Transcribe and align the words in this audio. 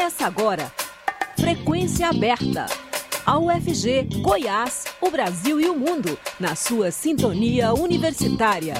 Começa 0.00 0.26
agora. 0.26 0.72
Frequência 1.38 2.08
aberta. 2.08 2.64
A 3.26 3.38
UFG, 3.38 4.08
Goiás, 4.22 4.86
o 4.98 5.10
Brasil 5.10 5.60
e 5.60 5.68
o 5.68 5.78
mundo, 5.78 6.18
na 6.40 6.54
sua 6.56 6.90
sintonia 6.90 7.74
universitária. 7.74 8.72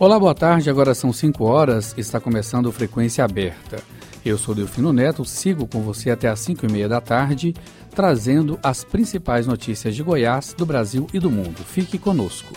Olá, 0.00 0.18
boa 0.18 0.34
tarde. 0.34 0.68
Agora 0.68 0.96
são 0.96 1.12
5 1.12 1.44
horas. 1.44 1.94
Está 1.96 2.18
começando 2.18 2.72
Frequência 2.72 3.24
Aberta. 3.24 3.80
Eu 4.24 4.38
sou 4.38 4.54
Delfino 4.54 4.92
Neto, 4.92 5.24
sigo 5.24 5.66
com 5.66 5.82
você 5.82 6.08
até 6.08 6.28
às 6.28 6.38
5 6.40 6.64
e 6.66 6.70
meia 6.70 6.88
da 6.88 7.00
tarde, 7.00 7.52
trazendo 7.90 8.56
as 8.62 8.84
principais 8.84 9.48
notícias 9.48 9.96
de 9.96 10.02
Goiás, 10.02 10.54
do 10.56 10.64
Brasil 10.64 11.08
e 11.12 11.18
do 11.18 11.28
mundo. 11.28 11.64
Fique 11.64 11.98
conosco. 11.98 12.52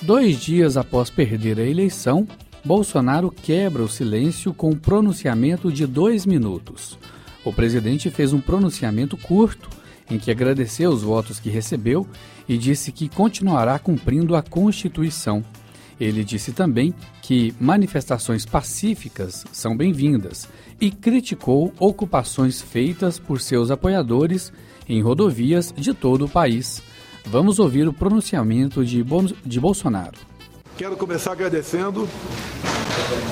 Dois 0.00 0.40
dias 0.40 0.76
após 0.76 1.10
perder 1.10 1.58
a 1.58 1.64
eleição, 1.64 2.28
Bolsonaro 2.64 3.30
quebra 3.30 3.82
o 3.82 3.88
silêncio 3.88 4.54
com 4.54 4.70
um 4.70 4.78
pronunciamento 4.78 5.72
de 5.72 5.84
dois 5.84 6.24
minutos. 6.24 6.96
O 7.44 7.52
presidente 7.52 8.08
fez 8.08 8.32
um 8.32 8.40
pronunciamento 8.40 9.16
curto 9.16 9.68
em 10.08 10.18
que 10.18 10.30
agradeceu 10.30 10.90
os 10.90 11.02
votos 11.02 11.40
que 11.40 11.50
recebeu 11.50 12.06
e 12.48 12.56
disse 12.56 12.92
que 12.92 13.08
continuará 13.08 13.78
cumprindo 13.78 14.36
a 14.36 14.42
Constituição. 14.42 15.42
Ele 16.00 16.24
disse 16.24 16.52
também 16.52 16.94
que 17.22 17.54
manifestações 17.60 18.44
pacíficas 18.44 19.44
são 19.52 19.76
bem-vindas 19.76 20.48
e 20.80 20.90
criticou 20.90 21.72
ocupações 21.78 22.60
feitas 22.60 23.18
por 23.18 23.40
seus 23.40 23.70
apoiadores 23.70 24.52
em 24.88 25.00
rodovias 25.00 25.72
de 25.76 25.94
todo 25.94 26.24
o 26.26 26.28
país. 26.28 26.82
Vamos 27.24 27.58
ouvir 27.58 27.88
o 27.88 27.92
pronunciamento 27.92 28.84
de, 28.84 29.04
de 29.44 29.60
Bolsonaro. 29.60 30.18
Quero 30.76 30.96
começar 30.96 31.32
agradecendo 31.32 32.08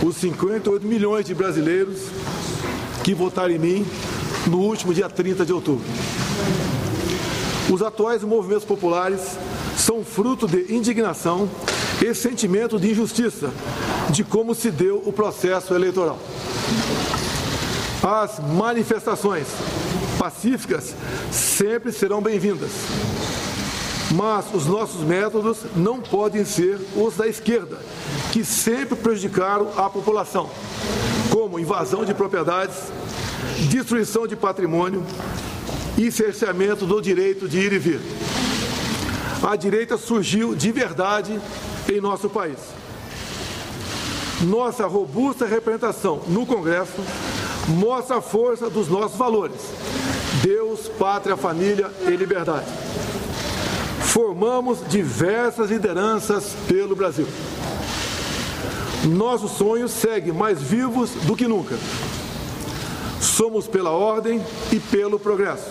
os 0.03 0.17
58 0.17 0.87
milhões 0.87 1.27
de 1.27 1.35
brasileiros 1.35 2.09
que 3.05 3.15
votaram 3.15 3.53
em 3.53 3.59
mim 3.59 3.87
no 4.47 4.61
último 4.61 4.95
dia 4.95 5.09
30 5.09 5.45
de 5.45 5.53
outubro. 5.53 5.85
Os 7.71 7.83
atuais 7.83 8.23
movimentos 8.23 8.65
populares 8.65 9.37
são 9.83 10.05
fruto 10.05 10.47
de 10.47 10.73
indignação 10.73 11.51
e 12.01 12.15
sentimento 12.15 12.79
de 12.79 12.93
injustiça 12.93 13.51
de 14.11 14.23
como 14.23 14.55
se 14.55 14.71
deu 14.71 15.03
o 15.05 15.13
processo 15.13 15.75
eleitoral. 15.75 16.19
As 18.01 18.39
manifestações 18.39 19.49
pacíficas 20.19 20.95
sempre 21.33 21.91
serão 21.91 22.23
bem-vindas, 22.23 22.71
mas 24.13 24.45
os 24.55 24.67
nossos 24.67 25.01
métodos 25.01 25.59
não 25.75 26.01
podem 26.01 26.45
ser 26.45 26.79
os 26.95 27.17
da 27.17 27.27
esquerda, 27.27 27.81
que 28.31 28.45
sempre 28.45 28.95
prejudicaram 28.95 29.69
a 29.77 29.91
população, 29.91 30.49
como 31.31 31.59
invasão 31.59 32.05
de 32.05 32.15
propriedades, 32.15 32.77
destruição 33.69 34.29
de 34.29 34.37
patrimônio, 34.37 35.05
e 35.99 36.11
cerceamento 36.11 36.87
do 36.87 37.01
direito 37.01 37.49
de 37.49 37.59
ir 37.59 37.73
e 37.73 37.79
vir. 37.79 38.01
A 39.43 39.57
direita 39.57 39.97
surgiu 39.99 40.55
de 40.55 40.71
verdade 40.71 41.41
em 41.93 42.01
nosso 42.01 42.31
país. 42.31 42.59
Nossa 44.43 44.87
robusta 44.87 45.47
representação 45.47 46.23
no 46.29 46.47
Congresso 46.47 47.01
mostra 47.69 48.19
a 48.19 48.23
força 48.23 48.71
dos 48.71 48.89
nossos 48.89 49.17
valores: 49.19 49.61
Deus, 50.43 50.89
pátria, 50.89 51.37
família 51.37 51.91
e 52.03 52.11
liberdade. 52.11 52.67
Formamos 54.01 54.79
diversas 54.89 55.71
lideranças 55.71 56.55
pelo 56.69 56.95
Brasil. 56.95 57.27
Nossos 59.05 59.53
sonhos 59.53 59.91
seguem 59.91 60.33
mais 60.33 60.63
vivos 60.63 61.11
do 61.25 61.35
que 61.35 61.49
nunca. 61.49 61.77
Somos 63.21 63.67
pela 63.67 63.91
ordem 63.91 64.41
e 64.71 64.79
pelo 64.79 65.19
progresso. 65.19 65.69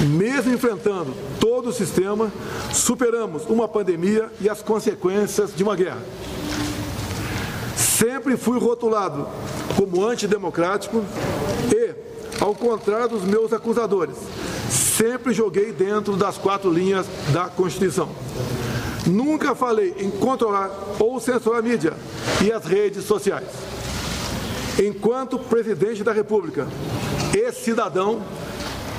Mesmo 0.00 0.52
enfrentando 0.54 1.14
todo 1.38 1.68
o 1.68 1.72
sistema, 1.72 2.32
superamos 2.72 3.44
uma 3.46 3.68
pandemia 3.68 4.30
e 4.40 4.48
as 4.48 4.62
consequências 4.62 5.54
de 5.54 5.62
uma 5.62 5.76
guerra. 5.76 6.02
Sempre 7.76 8.38
fui 8.38 8.58
rotulado 8.58 9.28
como 9.76 10.06
antidemocrático 10.06 11.04
e, 11.70 11.94
ao 12.42 12.54
contrário 12.54 13.10
dos 13.10 13.24
meus 13.24 13.52
acusadores, 13.52 14.16
sempre 14.70 15.34
joguei 15.34 15.70
dentro 15.70 16.16
das 16.16 16.38
quatro 16.38 16.72
linhas 16.72 17.06
da 17.30 17.48
Constituição. 17.48 18.08
Nunca 19.06 19.54
falei 19.54 19.94
em 19.98 20.10
controlar 20.10 20.70
ou 20.98 21.20
censurar 21.20 21.58
a 21.58 21.62
mídia 21.62 21.92
e 22.42 22.50
as 22.50 22.64
redes 22.64 23.04
sociais. 23.04 23.48
Enquanto 24.78 25.38
presidente 25.38 26.02
da 26.02 26.12
República 26.12 26.66
e 27.34 27.52
cidadão, 27.52 28.22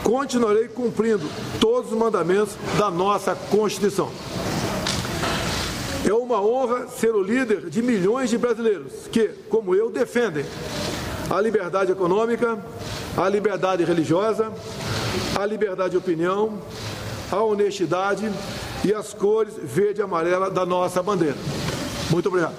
continuarei 0.04 0.68
cumprindo 0.68 1.30
todos 1.60 1.92
os 1.92 1.98
mandamentos 1.98 2.56
da 2.78 2.90
nossa 2.90 3.36
Constituição. 3.36 4.12
É 6.06 6.14
uma 6.14 6.42
honra 6.42 6.88
ser 6.88 7.14
o 7.14 7.22
líder 7.22 7.70
de 7.70 7.82
milhões 7.82 8.30
de 8.30 8.38
brasileiros 8.38 9.08
que, 9.12 9.30
como 9.50 9.76
eu, 9.76 9.92
defendem 9.92 10.46
a 11.30 11.40
liberdade 11.40 11.92
econômica, 11.92 12.58
a 13.16 13.30
liberdade 13.30 13.84
religiosa, 13.84 14.52
a 15.40 15.46
liberdade 15.46 15.92
de 15.92 15.98
opinião, 15.98 16.60
a 17.32 17.42
honestidade 17.42 18.30
e 18.84 18.94
as 18.94 19.14
cores 19.14 19.54
verde 19.64 20.02
e 20.02 20.04
amarela 20.04 20.50
da 20.50 20.66
nossa 20.66 21.02
bandeira. 21.04 21.38
Muito 22.10 22.28
obrigado. 22.28 22.56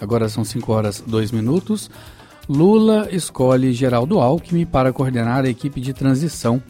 Agora 0.00 0.28
são 0.28 0.44
5 0.44 0.72
horas 0.72 1.02
2 1.04 1.32
minutos. 1.32 1.90
Lula 2.48 3.08
escolhe 3.12 3.74
Geraldo 3.74 4.18
Alckmin 4.18 4.64
para 4.64 4.90
coordenar 4.90 5.44
a 5.44 5.50
equipe 5.50 5.82
de 5.82 5.92
transição. 5.92 6.62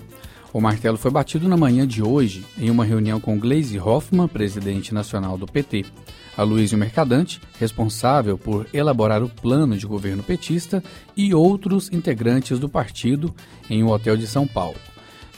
O 0.52 0.60
martelo 0.60 0.96
foi 0.96 1.08
batido 1.08 1.48
na 1.48 1.56
manhã 1.56 1.86
de 1.86 2.02
hoje, 2.02 2.44
em 2.58 2.68
uma 2.68 2.84
reunião 2.84 3.20
com 3.20 3.38
Gleisi 3.38 3.78
Hoffmann, 3.78 4.26
presidente 4.26 4.92
nacional 4.92 5.38
do 5.38 5.46
PT. 5.46 5.86
A 6.36 6.42
Luísio 6.42 6.76
Mercadante, 6.76 7.40
responsável 7.60 8.36
por 8.36 8.66
elaborar 8.74 9.22
o 9.22 9.28
plano 9.28 9.76
de 9.76 9.86
governo 9.86 10.20
petista, 10.20 10.82
e 11.16 11.32
outros 11.32 11.92
integrantes 11.92 12.58
do 12.58 12.68
partido 12.68 13.32
em 13.70 13.84
um 13.84 13.90
hotel 13.90 14.16
de 14.16 14.26
São 14.26 14.48
Paulo. 14.48 14.76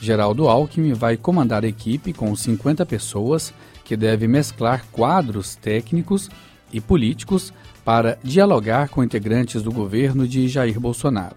Geraldo 0.01 0.47
Alckmin 0.47 0.93
vai 0.93 1.17
comandar 1.17 1.63
a 1.63 1.67
equipe 1.67 2.13
com 2.13 2.35
50 2.35 2.83
pessoas 2.87 3.53
que 3.85 3.95
deve 3.95 4.27
mesclar 4.27 4.87
quadros 4.91 5.53
técnicos 5.53 6.31
e 6.71 6.79
políticos 6.79 7.53
para 7.83 8.17
dialogar 8.23 8.89
com 8.89 9.03
integrantes 9.03 9.61
do 9.61 9.71
governo 9.71 10.27
de 10.27 10.47
Jair 10.47 10.79
Bolsonaro. 10.79 11.35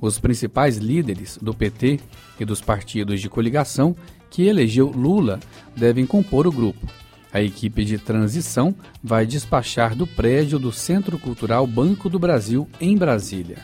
Os 0.00 0.18
principais 0.18 0.76
líderes 0.76 1.38
do 1.40 1.54
PT 1.54 2.00
e 2.38 2.44
dos 2.44 2.60
partidos 2.60 3.20
de 3.20 3.28
coligação 3.28 3.96
que 4.30 4.42
elegeu 4.46 4.88
Lula 4.88 5.38
devem 5.76 6.04
compor 6.04 6.46
o 6.46 6.52
grupo. 6.52 6.86
A 7.32 7.40
equipe 7.40 7.84
de 7.84 7.98
transição 7.98 8.74
vai 9.02 9.26
despachar 9.26 9.94
do 9.96 10.06
prédio 10.06 10.58
do 10.58 10.70
Centro 10.70 11.18
Cultural 11.18 11.66
Banco 11.66 12.08
do 12.08 12.18
Brasil, 12.18 12.68
em 12.80 12.96
Brasília. 12.96 13.58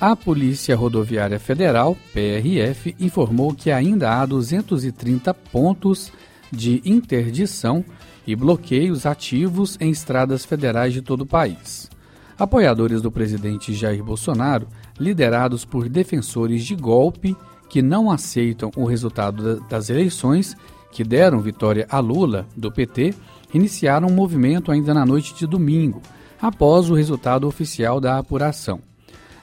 A 0.00 0.14
Polícia 0.14 0.76
Rodoviária 0.76 1.38
Federal, 1.38 1.96
PRF, 2.12 2.94
informou 3.00 3.54
que 3.54 3.70
ainda 3.70 4.20
há 4.20 4.26
230 4.26 5.32
pontos 5.32 6.12
de 6.50 6.82
interdição 6.84 7.84
e 8.26 8.34
bloqueios 8.34 9.06
ativos 9.06 9.76
em 9.80 9.90
estradas 9.90 10.44
federais 10.44 10.92
de 10.92 11.02
todo 11.02 11.22
o 11.22 11.26
país. 11.26 11.90
Apoiadores 12.38 13.00
do 13.00 13.12
presidente 13.12 13.72
Jair 13.72 14.02
Bolsonaro, 14.02 14.66
liderados 14.98 15.64
por 15.64 15.88
defensores 15.88 16.64
de 16.64 16.74
golpe 16.74 17.36
que 17.68 17.82
não 17.82 18.10
aceitam 18.10 18.70
o 18.76 18.84
resultado 18.84 19.60
das 19.68 19.90
eleições 19.90 20.56
que 20.90 21.02
deram 21.02 21.40
vitória 21.40 21.86
a 21.90 21.98
Lula, 21.98 22.46
do 22.56 22.70
PT, 22.70 23.14
iniciaram 23.52 24.08
um 24.08 24.12
movimento 24.12 24.70
ainda 24.70 24.94
na 24.94 25.04
noite 25.04 25.34
de 25.34 25.46
domingo, 25.46 26.00
após 26.40 26.88
o 26.88 26.94
resultado 26.94 27.48
oficial 27.48 28.00
da 28.00 28.18
apuração. 28.18 28.80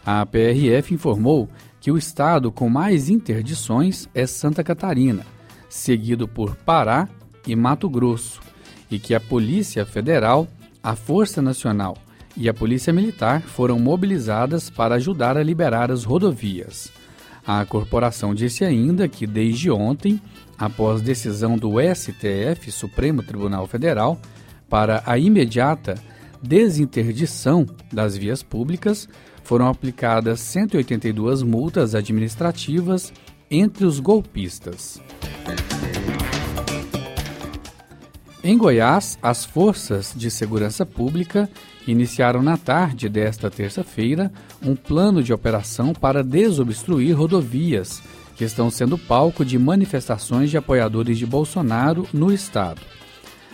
A 0.05 0.25
PRF 0.25 0.93
informou 0.93 1.49
que 1.79 1.91
o 1.91 1.97
estado 1.97 2.51
com 2.51 2.69
mais 2.69 3.09
interdições 3.09 4.07
é 4.13 4.25
Santa 4.25 4.63
Catarina, 4.63 5.25
seguido 5.71 6.27
por 6.27 6.55
Pará 6.57 7.07
e 7.47 7.55
Mato 7.55 7.89
Grosso, 7.89 8.41
e 8.91 8.99
que 8.99 9.15
a 9.15 9.19
Polícia 9.19 9.85
Federal, 9.85 10.47
a 10.83 10.95
Força 10.95 11.41
Nacional 11.41 11.97
e 12.35 12.49
a 12.49 12.53
Polícia 12.53 12.91
Militar 12.91 13.41
foram 13.41 13.79
mobilizadas 13.79 14.69
para 14.69 14.95
ajudar 14.95 15.37
a 15.37 15.43
liberar 15.43 15.89
as 15.89 16.03
rodovias. 16.03 16.91
A 17.47 17.65
corporação 17.65 18.35
disse 18.35 18.65
ainda 18.65 19.07
que 19.07 19.25
desde 19.25 19.71
ontem, 19.71 20.21
após 20.57 21.01
decisão 21.01 21.57
do 21.57 21.75
STF, 21.79 22.69
Supremo 22.71 23.23
Tribunal 23.23 23.65
Federal, 23.65 24.19
para 24.69 25.01
a 25.05 25.17
imediata 25.17 25.95
desinterdição 26.43 27.65
das 27.91 28.17
vias 28.17 28.43
públicas, 28.43 29.07
foram 29.43 29.67
aplicadas 29.67 30.39
182 30.41 31.43
multas 31.43 31.95
administrativas 31.95 33.11
entre 33.51 33.85
os 33.85 33.99
golpistas. 33.99 35.01
Em 38.41 38.57
Goiás, 38.57 39.19
as 39.21 39.45
forças 39.45 40.13
de 40.15 40.31
segurança 40.31 40.85
pública 40.85 41.49
iniciaram 41.85 42.41
na 42.41 42.57
tarde 42.57 43.09
desta 43.09 43.51
terça-feira 43.51 44.31
um 44.63 44.75
plano 44.75 45.21
de 45.21 45.33
operação 45.33 45.93
para 45.93 46.23
desobstruir 46.23 47.15
rodovias 47.15 48.01
que 48.35 48.45
estão 48.45 48.71
sendo 48.71 48.97
palco 48.97 49.43
de 49.43 49.59
manifestações 49.59 50.49
de 50.49 50.57
apoiadores 50.57 51.17
de 51.19 51.25
Bolsonaro 51.25 52.07
no 52.13 52.31
estado. 52.31 52.81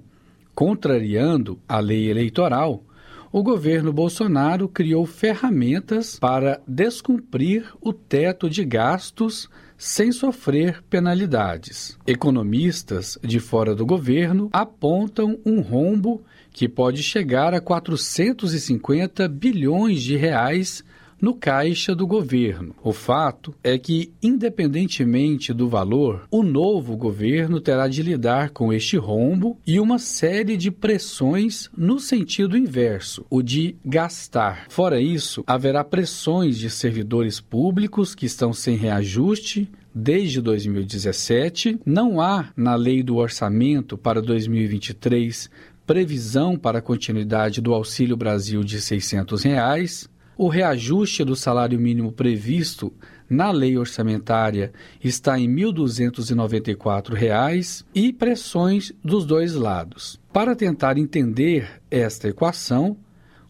contrariando 0.55 1.59
a 1.69 1.79
lei 1.79 2.11
eleitoral, 2.11 2.83
o 3.31 3.43
governo 3.43 3.93
Bolsonaro 3.93 4.69
criou 4.69 5.05
ferramentas 5.05 6.19
para 6.21 6.61
descumprir 6.67 7.67
o 7.81 7.93
teto 7.93 8.49
de 8.49 8.65
gastos 8.65 9.51
sem 9.85 10.11
sofrer 10.11 10.83
penalidades. 10.89 11.99
Economistas 12.07 13.19
de 13.23 13.39
fora 13.39 13.75
do 13.75 13.85
governo 13.85 14.49
apontam 14.51 15.39
um 15.45 15.61
rombo 15.61 16.25
que 16.55 16.67
pode 16.67 17.03
chegar 17.03 17.53
a 17.53 17.61
450 17.61 19.29
bilhões 19.29 20.03
de 20.03 20.17
reais 20.17 20.83
no 21.21 21.35
caixa 21.35 21.95
do 21.95 22.07
governo. 22.07 22.75
O 22.83 22.93
fato 22.93 23.55
é 23.63 23.79
que, 23.79 24.13
independentemente 24.23 25.53
do 25.53 25.69
valor, 25.69 26.27
o 26.31 26.43
novo 26.43 26.97
governo 26.97 27.61
terá 27.61 27.89
de 27.89 28.03
lidar 28.03 28.51
com 28.51 28.73
este 28.73 28.97
rombo 28.97 29.59
e 29.67 29.81
uma 29.81 29.99
série 29.99 30.57
de 30.57 30.71
pressões 30.71 31.71
no 31.77 31.99
sentido 31.99 32.57
inverso, 32.57 33.25
o 33.31 33.43
de 33.43 33.77
gastar. 33.85 34.67
Fora 34.69 35.01
isso, 35.01 35.45
haverá 35.47 35.85
pressões 35.85 36.59
de 36.59 36.71
servidores 36.71 37.41
públicos 37.41 38.15
que 38.15 38.27
estão 38.27 38.53
sem 38.53 38.77
reajuste, 38.77 39.71
desde 39.95 40.41
2017. 40.41 41.79
Não 41.87 42.21
há 42.21 42.51
na 42.57 42.75
lei 42.75 43.03
do 43.03 43.17
orçamento 43.17 43.97
para 43.97 44.21
2023 44.21 45.49
previsão 45.87 46.57
para 46.57 46.79
a 46.79 46.83
continuidade 46.83 47.61
do 47.61 47.75
Auxílio 47.75 48.17
Brasil 48.17 48.65
de 48.65 48.81
600 48.81 49.43
reais, 49.43 50.09
o 50.37 50.49
reajuste 50.49 51.25
do 51.25 51.37
salário 51.37 51.79
mínimo 51.79 52.13
previsto 52.13 52.93
na 53.29 53.51
lei 53.51 53.77
orçamentária 53.79 54.73
está 55.03 55.39
em 55.39 55.49
R$ 55.49 55.73
1.294 55.73 57.85
e 57.95 58.13
pressões 58.13 58.93
dos 59.03 59.25
dois 59.25 59.55
lados. 59.55 60.21
Para 60.33 60.55
tentar 60.55 60.99
entender 60.99 61.81
esta 61.91 62.29
equação, 62.29 62.97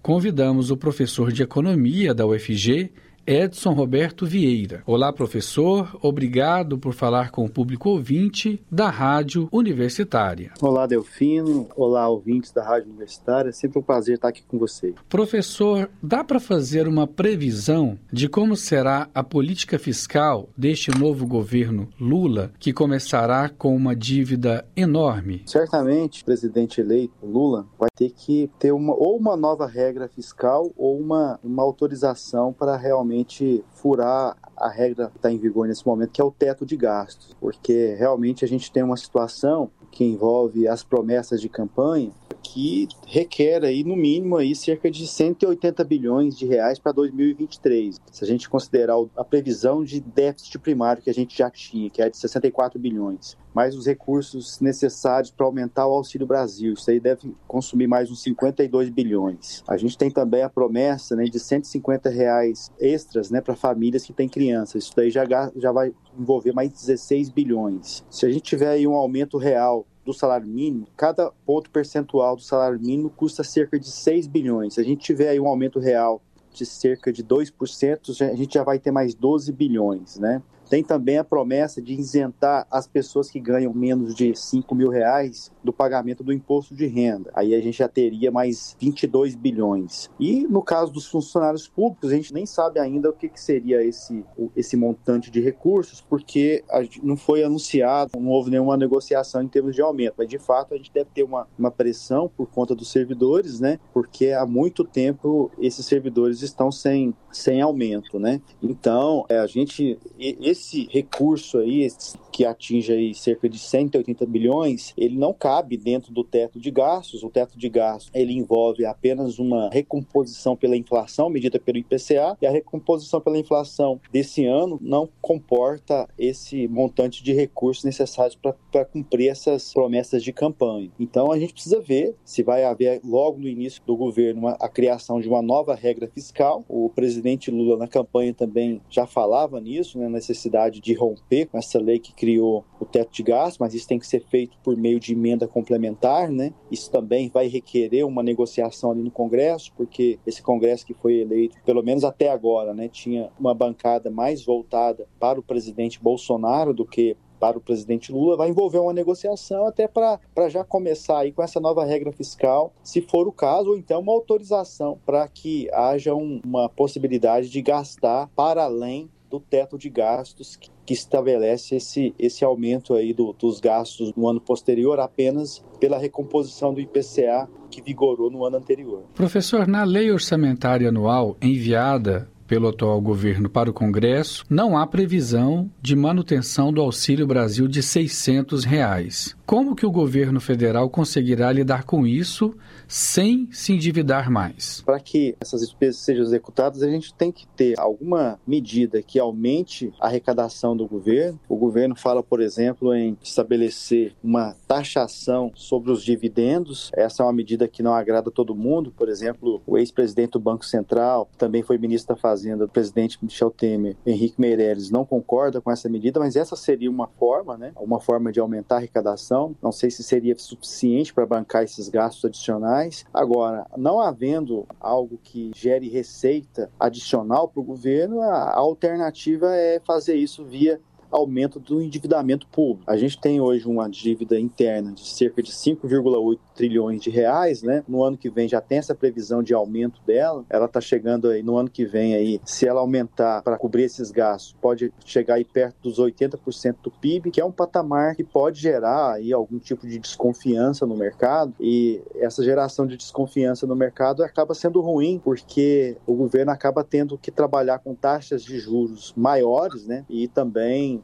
convidamos 0.01 0.71
o 0.71 0.77
professor 0.77 1.33
de 1.33 1.43
economia 1.43 2.15
da 2.15 2.25
UFG, 2.27 2.93
Edson 3.26 3.73
Roberto 3.73 4.26
Vieira. 4.26 4.82
Olá, 4.87 5.11
professor. 5.11 5.99
Obrigado 6.03 6.76
por 6.76 6.93
falar 6.93 7.31
com 7.31 7.44
o 7.44 7.49
público 7.49 7.88
ouvinte 7.88 8.62
da 8.71 8.91
Rádio 8.91 9.49
Universitária. 9.50 10.53
Olá, 10.61 10.87
Delfino. 10.87 11.67
Olá, 11.75 12.06
ouvintes 12.06 12.53
da 12.53 12.62
Rádio 12.62 12.88
Universitária. 12.88 13.49
É 13.49 13.53
sempre 13.53 13.79
um 13.79 13.82
prazer 13.82 14.17
estar 14.17 14.29
aqui 14.29 14.43
com 14.47 14.59
você. 14.59 14.94
Professor, 15.09 15.88
dá 16.03 16.23
para 16.23 16.38
fazer 16.38 16.87
uma 16.87 17.06
previsão 17.06 17.99
de 18.12 18.29
como 18.29 18.56
será 18.56 19.09
a 19.15 19.25
política 19.25 19.79
fiscal 19.79 20.50
deste 20.55 20.91
novo 20.91 21.27
governo 21.27 21.88
Lula, 21.99 22.53
que 22.59 22.75
começará 22.75 23.49
com 23.49 23.75
uma 23.75 23.97
dívida 23.97 24.67
enorme? 24.77 25.43
Certamente, 25.47 26.20
o 26.20 26.25
presidente 26.27 26.79
eleito 26.81 27.15
Lula 27.23 27.67
vai 27.79 27.88
ter 27.97 28.11
que 28.11 28.50
ter 28.59 28.73
uma, 28.73 28.93
ou 28.93 29.17
uma 29.17 29.35
nova 29.35 29.67
regra 29.67 30.08
fiscal 30.08 30.70
ou 30.77 30.99
uma, 30.99 31.41
uma 31.43 31.63
autorização 31.63 32.53
para 32.53 32.77
realmente 32.77 33.14
realmente 33.15 33.65
furar 33.73 34.37
a 34.56 34.69
regra 34.69 35.09
que 35.09 35.17
está 35.17 35.31
em 35.31 35.39
vigor 35.39 35.69
nesse 35.69 35.87
momento, 35.87 36.11
que 36.11 36.21
é 36.21 36.25
o 36.25 36.31
teto 36.31 36.67
de 36.67 36.77
gastos, 36.77 37.35
porque 37.41 37.94
realmente 37.99 38.44
a 38.44 38.49
gente 38.49 38.71
tem 38.71 38.83
uma 38.83 38.97
situação 38.97 39.71
que 39.91 40.05
envolve 40.05 40.67
as 40.67 40.83
promessas 40.83 41.41
de 41.41 41.49
campanha 41.49 42.11
que 42.43 42.89
requer 43.06 43.65
aí 43.65 43.83
no 43.83 43.97
mínimo 43.97 44.37
aí 44.37 44.55
cerca 44.55 44.91
de 44.91 45.06
180 45.06 45.83
bilhões 45.85 46.37
de 46.37 46.47
reais 46.47 46.79
para 46.79 46.93
2023. 46.93 48.01
Se 48.13 48.25
a 48.25 48.27
gente 48.27 48.49
considerar 48.49 48.97
a 49.17 49.25
previsão 49.25 49.83
de 49.83 50.01
déficit 50.01 50.59
primário 50.59 51.03
que 51.03 51.11
a 51.11 51.15
gente 51.15 51.37
já 51.37 51.49
tinha, 51.49 51.89
que 51.89 52.03
é 52.03 52.11
de 52.11 52.17
64 52.17 52.79
bilhões, 52.79 53.37
mais 53.55 53.77
os 53.77 53.87
recursos 53.87 54.61
necessários 54.61 55.31
para 55.31 55.46
aumentar 55.46 55.87
o 55.87 55.93
Auxílio 55.93 56.27
Brasil, 56.27 56.75
isso 56.75 56.91
aí 56.91 56.99
deve 56.99 57.34
consumir 57.46 57.87
mais 57.87 58.11
uns 58.11 58.23
52 58.23 58.91
bilhões. 58.91 59.63
A 59.69 59.77
gente 59.77 59.96
tem 59.96 60.11
também 60.11 60.43
a 60.43 60.51
promessa 60.51 61.15
né, 61.15 61.25
de 61.25 61.39
150 61.39 62.11
reais 62.11 62.70
extras 62.79 63.31
né, 63.31 63.41
para 63.41 63.55
famílias 63.55 64.05
que 64.05 64.13
têm 64.13 64.29
crianças, 64.29 64.84
isso 64.84 64.93
daí 64.96 65.11
já, 65.11 65.25
já 65.56 65.73
vai 65.73 65.94
envolver 66.19 66.53
mais 66.53 66.73
16 66.73 67.31
bilhões. 67.31 68.05
Se 68.11 68.27
a 68.27 68.31
gente 68.31 68.43
tiver 68.43 68.69
aí 68.69 68.87
um 68.87 68.94
aumento 68.94 69.39
real 69.39 69.87
do 70.05 70.13
salário 70.13 70.46
mínimo, 70.46 70.87
cada 70.96 71.31
ponto 71.46 71.70
percentual 71.70 72.37
do 72.37 72.43
salário 72.43 72.79
mínimo 72.79 73.08
custa 73.08 73.43
cerca 73.43 73.79
de 73.79 73.91
6 73.91 74.27
bilhões. 74.27 74.75
Se 74.75 74.81
a 74.81 74.84
gente 74.84 75.01
tiver 75.01 75.31
aí 75.31 75.41
um 75.41 75.49
aumento 75.49 75.79
real 75.79 76.20
de 76.53 76.65
cerca 76.65 77.13
de 77.13 77.25
2%, 77.25 78.31
a 78.31 78.37
gente 78.37 78.55
já 78.55 78.63
vai 78.63 78.79
ter 78.79 78.91
mais 78.91 79.15
12 79.15 79.51
bilhões, 79.53 80.19
né? 80.19 80.43
Tem 80.75 80.83
também 80.83 81.19
a 81.19 81.23
promessa 81.23 81.81
de 81.81 81.95
isentar 81.95 82.67
as 82.69 82.85
pessoas 82.85 83.31
que 83.31 83.39
ganham 83.39 83.73
menos 83.73 84.13
de 84.13 84.35
5 84.35 84.75
mil 84.75 84.89
reais 84.89 85.53
do 85.63 85.73
pagamento 85.73 86.25
do 86.25 86.33
imposto 86.33 86.75
de 86.75 86.85
renda. 86.87 87.31
Aí 87.33 87.55
a 87.55 87.61
gente 87.61 87.79
já 87.79 87.87
teria 87.87 88.33
mais 88.33 88.77
22 88.81 89.37
bilhões. 89.37 90.11
E 90.19 90.45
no 90.49 90.65
caso 90.65 90.93
dos 90.93 91.07
funcionários 91.07 91.69
públicos, 91.69 92.11
a 92.11 92.17
gente 92.17 92.35
nem 92.35 92.45
sabe 92.45 92.81
ainda 92.81 93.09
o 93.09 93.13
que, 93.13 93.29
que 93.29 93.41
seria 93.41 93.85
esse, 93.85 94.25
esse 94.57 94.77
montante 94.77 95.31
de 95.31 95.41
recursos, 95.41 96.01
porque 96.01 96.65
não 97.05 97.17
foi 97.17 97.45
anunciado, 97.45 98.11
não 98.19 98.31
houve 98.31 98.51
nenhuma 98.51 98.77
negociação 98.77 99.43
em 99.43 99.49
termos 99.49 99.77
de 99.77 99.81
aumento. 99.81 100.15
Mas 100.19 100.27
de 100.27 100.41
fato 100.41 100.75
a 100.75 100.77
gente 100.77 100.91
deve 100.93 101.11
ter 101.15 101.23
uma, 101.23 101.47
uma 101.57 101.71
pressão 101.71 102.29
por 102.29 102.49
conta 102.49 102.75
dos 102.75 102.91
servidores, 102.91 103.61
né? 103.61 103.79
Porque 103.93 104.33
há 104.33 104.45
muito 104.45 104.83
tempo 104.83 105.53
esses 105.57 105.87
servidores 105.87 106.43
estão 106.43 106.73
sem 106.73 107.15
sem 107.36 107.60
aumento, 107.60 108.19
né? 108.19 108.41
Então, 108.62 109.24
é, 109.29 109.38
a 109.38 109.46
gente, 109.46 109.98
esse 110.19 110.88
recurso 110.91 111.58
aí, 111.58 111.88
que 112.32 112.44
atinge 112.44 112.93
aí 112.93 113.14
cerca 113.14 113.48
de 113.48 113.58
180 113.58 114.26
bilhões, 114.26 114.93
ele 114.96 115.17
não 115.17 115.32
cabe 115.32 115.76
dentro 115.76 116.12
do 116.12 116.24
teto 116.24 116.58
de 116.58 116.70
gastos. 116.70 117.22
O 117.22 117.31
teto 117.31 117.58
de 117.58 117.69
gastos, 117.69 118.10
ele 118.14 118.32
envolve 118.32 118.84
apenas 118.84 119.38
uma 119.38 119.70
recomposição 119.70 120.56
pela 120.56 120.76
inflação 120.76 121.29
medida 121.29 121.58
pelo 121.58 121.79
IPCA, 121.79 122.36
e 122.41 122.46
a 122.46 122.50
recomposição 122.50 123.20
pela 123.20 123.38
inflação 123.38 124.00
desse 124.12 124.44
ano 124.44 124.79
não 124.81 125.08
comporta 125.20 126.08
esse 126.19 126.67
montante 126.69 127.22
de 127.22 127.32
recursos 127.32 127.84
necessários 127.84 128.38
para 128.70 128.84
cumprir 128.84 129.29
essas 129.29 129.72
promessas 129.72 130.22
de 130.22 130.32
campanha. 130.32 130.91
Então, 130.98 131.31
a 131.31 131.38
gente 131.38 131.53
precisa 131.53 131.81
ver 131.81 132.14
se 132.24 132.43
vai 132.43 132.64
haver 132.64 133.00
logo 133.05 133.38
no 133.38 133.48
início 133.48 133.82
do 133.86 133.96
governo 133.96 134.41
uma, 134.41 134.53
a 134.53 134.69
criação 134.69 135.20
de 135.20 135.29
uma 135.29 135.43
nova 135.43 135.74
regra 135.74 136.08
fiscal. 136.08 136.64
O 136.69 136.91
presidente 136.91 137.24
Lula 137.51 137.77
na 137.77 137.89
campanha 137.89 138.35
também 138.35 138.81
já 138.91 139.07
falava 139.07 139.61
nisso, 139.61 139.99
né, 139.99 140.09
necessidade 140.09 140.81
de 140.81 140.95
romper 140.95 141.47
com 141.47 141.59
essa 141.59 141.79
lei 141.79 141.99
que 141.99 142.13
criou 142.13 142.65
o 142.79 142.85
teto 142.85 143.13
de 143.13 143.23
gastos, 143.23 143.59
mas 143.59 143.75
isso 143.75 143.89
tem 143.89 143.99
que 143.99 144.07
ser 144.07 144.21
feito 144.21 144.57
por 144.63 144.77
meio 144.77 145.01
de 145.01 145.13
emenda 145.13 145.49
complementar, 145.49 146.31
né? 146.31 146.53
Isso 146.71 146.91
também 146.91 147.31
vai 147.31 147.47
requerer 147.47 148.05
uma 148.07 148.23
negociação 148.23 148.91
ali 148.91 149.03
no 149.03 149.11
Congresso, 149.11 149.73
porque 149.77 150.19
esse 150.27 150.43
Congresso 150.43 150.85
que 150.85 150.95
foi 150.95 151.15
eleito, 151.15 151.57
pelo 151.65 151.83
menos 151.83 152.05
até 152.05 152.31
agora, 152.31 152.75
né, 152.75 152.89
tinha 152.89 153.31
uma 153.39 153.55
bancada 153.55 154.11
mais 154.11 154.45
voltada 154.45 155.07
para 155.19 155.41
o 155.41 155.43
presidente 155.43 156.03
Bolsonaro 156.03 156.75
do 156.75 156.85
que 156.85 157.17
para 157.44 157.58
o 157.58 157.60
presidente 157.60 158.10
Lula 158.10 158.39
vai 158.39 158.48
envolver 158.48 158.79
uma 158.79 158.94
negociação 158.94 159.67
até 159.67 159.86
para 159.86 160.48
já 160.48 160.65
começar 160.65 161.19
aí 161.19 161.31
com 161.31 161.43
essa 161.43 161.60
nova 161.60 161.84
regra 161.84 162.10
fiscal, 162.10 162.72
se 162.82 163.03
for 163.03 163.29
o 163.29 163.32
caso, 163.32 163.69
ou 163.69 163.77
então 163.77 164.01
uma 164.01 164.15
autorização 164.15 164.98
para 165.05 165.29
que 165.29 165.69
haja 165.70 166.15
um, 166.15 166.41
uma 166.43 166.70
possibilidade 166.70 167.51
de 167.51 167.60
gastar 167.60 168.31
para 168.34 168.65
além 168.65 169.10
do 169.29 169.39
teto 169.39 169.77
de 169.77 169.91
gastos 169.91 170.56
que, 170.56 170.70
que 170.86 170.94
estabelece 170.94 171.77
esse, 171.77 172.15
esse 172.19 172.43
aumento 172.43 172.94
aí 172.94 173.13
do, 173.13 173.34
dos 173.34 173.60
gastos 173.60 174.15
no 174.17 174.27
ano 174.27 174.41
posterior 174.41 174.98
apenas 174.98 175.63
pela 175.79 175.98
recomposição 175.98 176.72
do 176.72 176.81
IPCA 176.81 177.46
que 177.70 177.82
vigorou 177.82 178.31
no 178.31 178.43
ano 178.46 178.56
anterior. 178.56 179.03
Professor, 179.15 179.67
na 179.67 179.84
lei 179.84 180.10
orçamentária 180.10 180.89
anual 180.89 181.36
enviada 181.43 182.32
pelo 182.55 182.69
atual 182.69 183.01
governo 183.01 183.51
para 183.51 183.69
o 183.69 183.73
Congresso, 183.73 184.44
não 184.49 184.79
há 184.79 184.87
previsão 184.87 185.69
de 185.82 185.96
manutenção 185.96 186.73
do 186.73 186.81
Auxílio 186.81 187.27
Brasil 187.27 187.67
de 187.67 187.82
600 187.82 188.65
reais. 188.65 189.37
Como 189.46 189.77
que 189.77 189.84
o 189.84 189.91
governo 189.91 190.41
federal 190.41 190.89
conseguirá 190.89 191.53
lidar 191.53 191.84
com 191.84 192.06
isso 192.06 192.55
sem 192.89 193.46
se 193.53 193.74
endividar 193.74 194.31
mais? 194.31 194.81
Para 194.81 194.98
que 194.98 195.36
essas 195.39 195.60
despesas 195.60 196.01
sejam 196.01 196.24
executadas, 196.24 196.82
a 196.82 196.89
gente 196.89 197.13
tem 197.13 197.31
que 197.31 197.46
ter 197.48 197.79
alguma 197.79 198.41
medida 198.46 199.03
que 199.03 199.19
aumente 199.19 199.93
a 200.01 200.06
arrecadação 200.06 200.74
do 200.74 200.86
governo. 200.86 201.39
O 201.46 201.56
governo 201.56 201.94
fala, 201.94 202.22
por 202.22 202.41
exemplo, 202.41 202.94
em 202.94 203.19
estabelecer 203.22 204.15
uma 204.24 204.56
taxação 204.67 205.53
sobre 205.55 205.93
os 205.93 206.03
dividendos. 206.03 206.91
Essa 206.94 207.22
é 207.22 207.27
uma 207.27 207.32
medida 207.32 207.69
que 207.69 207.82
não 207.82 207.93
agrada 207.93 208.31
todo 208.31 208.55
mundo. 208.55 208.94
Por 208.96 209.10
exemplo, 209.10 209.60
o 209.67 209.77
ex-presidente 209.77 210.32
do 210.32 210.41
Banco 210.41 210.65
Central, 210.65 211.29
também 211.36 211.63
foi 211.63 211.77
ministro 211.77 212.15
da 212.15 212.20
Fazenda, 212.20 212.65
o 212.65 212.69
presidente 212.69 213.19
Michel 213.20 213.51
Temer, 213.51 213.94
Henrique 214.06 214.41
Meirelles, 214.41 214.91
não 214.91 215.05
concorda 215.05 215.60
com 215.60 215.70
essa 215.70 215.86
medida, 215.86 216.19
mas 216.19 216.34
essa 216.34 216.56
seria 216.56 216.91
uma 216.91 217.08
forma, 217.08 217.58
né? 217.58 217.72
Uma 217.77 218.01
forma 218.01 218.32
de 218.32 218.41
aumentar 218.41 218.77
a 218.77 218.79
arrecadação 218.79 219.33
não 219.62 219.72
sei 219.72 219.91
se 219.91 220.03
seria 220.03 220.36
suficiente 220.38 221.12
para 221.12 221.26
bancar 221.26 221.64
esses 221.64 221.88
gastos 221.88 222.24
adicionais. 222.24 223.05
Agora, 223.12 223.67
não 223.76 224.00
havendo 224.00 224.67
algo 224.81 225.19
que 225.22 225.50
gere 225.55 225.88
receita 225.88 226.70
adicional 226.79 227.48
para 227.48 227.60
o 227.60 227.64
governo, 227.64 228.20
a 228.20 228.55
alternativa 228.56 229.55
é 229.55 229.81
fazer 229.81 230.14
isso 230.14 230.44
via 230.44 230.81
aumento 231.15 231.61
do 231.61 231.81
endividamento 231.81 232.47
público. 232.49 232.91
A 232.91 232.97
gente 232.97 233.21
tem 233.21 233.41
hoje 233.41 233.67
uma 233.69 233.89
dívida 233.89 234.39
interna 234.39 234.93
de 234.93 235.06
cerca 235.06 235.41
de 235.41 235.53
5,8 235.53 236.39
trilhões 236.55 237.01
de 237.01 237.09
reais, 237.09 237.63
né? 237.63 237.85
No 237.87 238.03
ano 238.03 238.17
que 238.17 238.29
vem 238.29 238.49
já 238.49 238.61
tem 238.61 238.79
essa 238.79 238.94
previsão 238.94 239.43
de 239.43 239.55
aumento 239.55 240.01
dela. 240.05 240.44
Ela 240.51 240.67
está 240.67 240.81
chegando 240.81 241.29
aí 241.29 241.43
no 241.43 241.56
ano 241.56 241.71
que 241.71 241.85
vem 241.85 242.15
aí, 242.15 242.41
se 242.44 242.67
ela 242.67 242.81
aumentar 242.81 243.43
para 243.43 243.56
cobrir 243.56 243.85
esses 243.85 244.11
gastos, 244.11 244.56
pode 244.61 244.93
chegar 245.05 245.35
aí 245.35 245.44
perto 245.44 245.77
dos 245.83 245.99
80% 245.99 246.77
do 246.83 246.91
PIB, 246.91 247.31
que 247.31 247.41
é 247.41 247.44
um 247.44 247.53
patamar 247.53 248.17
que 248.17 248.25
pode 248.25 248.61
gerar 248.61 249.15
aí 249.15 249.33
algum 249.33 249.59
tipo 249.59 249.87
de 249.87 249.99
desconfiança 249.99 250.85
no 250.85 250.97
mercado 250.97 251.55
e 251.61 252.03
essa 252.17 252.43
geração 252.43 252.87
de 252.87 252.97
desconfiança 252.97 253.67
no 253.67 253.77
mercado 253.77 254.25
acaba 254.25 254.55
sendo 254.55 254.81
ruim 254.81 255.21
porque 255.23 255.97
o 256.06 256.15
governo 256.15 256.51
acaba 256.51 256.83
tendo 256.83 257.17
que 257.17 257.31
trabalhar 257.31 257.79
com 257.79 257.94
taxas 257.94 258.43
de 258.43 258.59
juros 258.59 259.13
maiores, 259.17 259.87
né? 259.87 260.05
E 260.09 260.27
também 260.27 261.04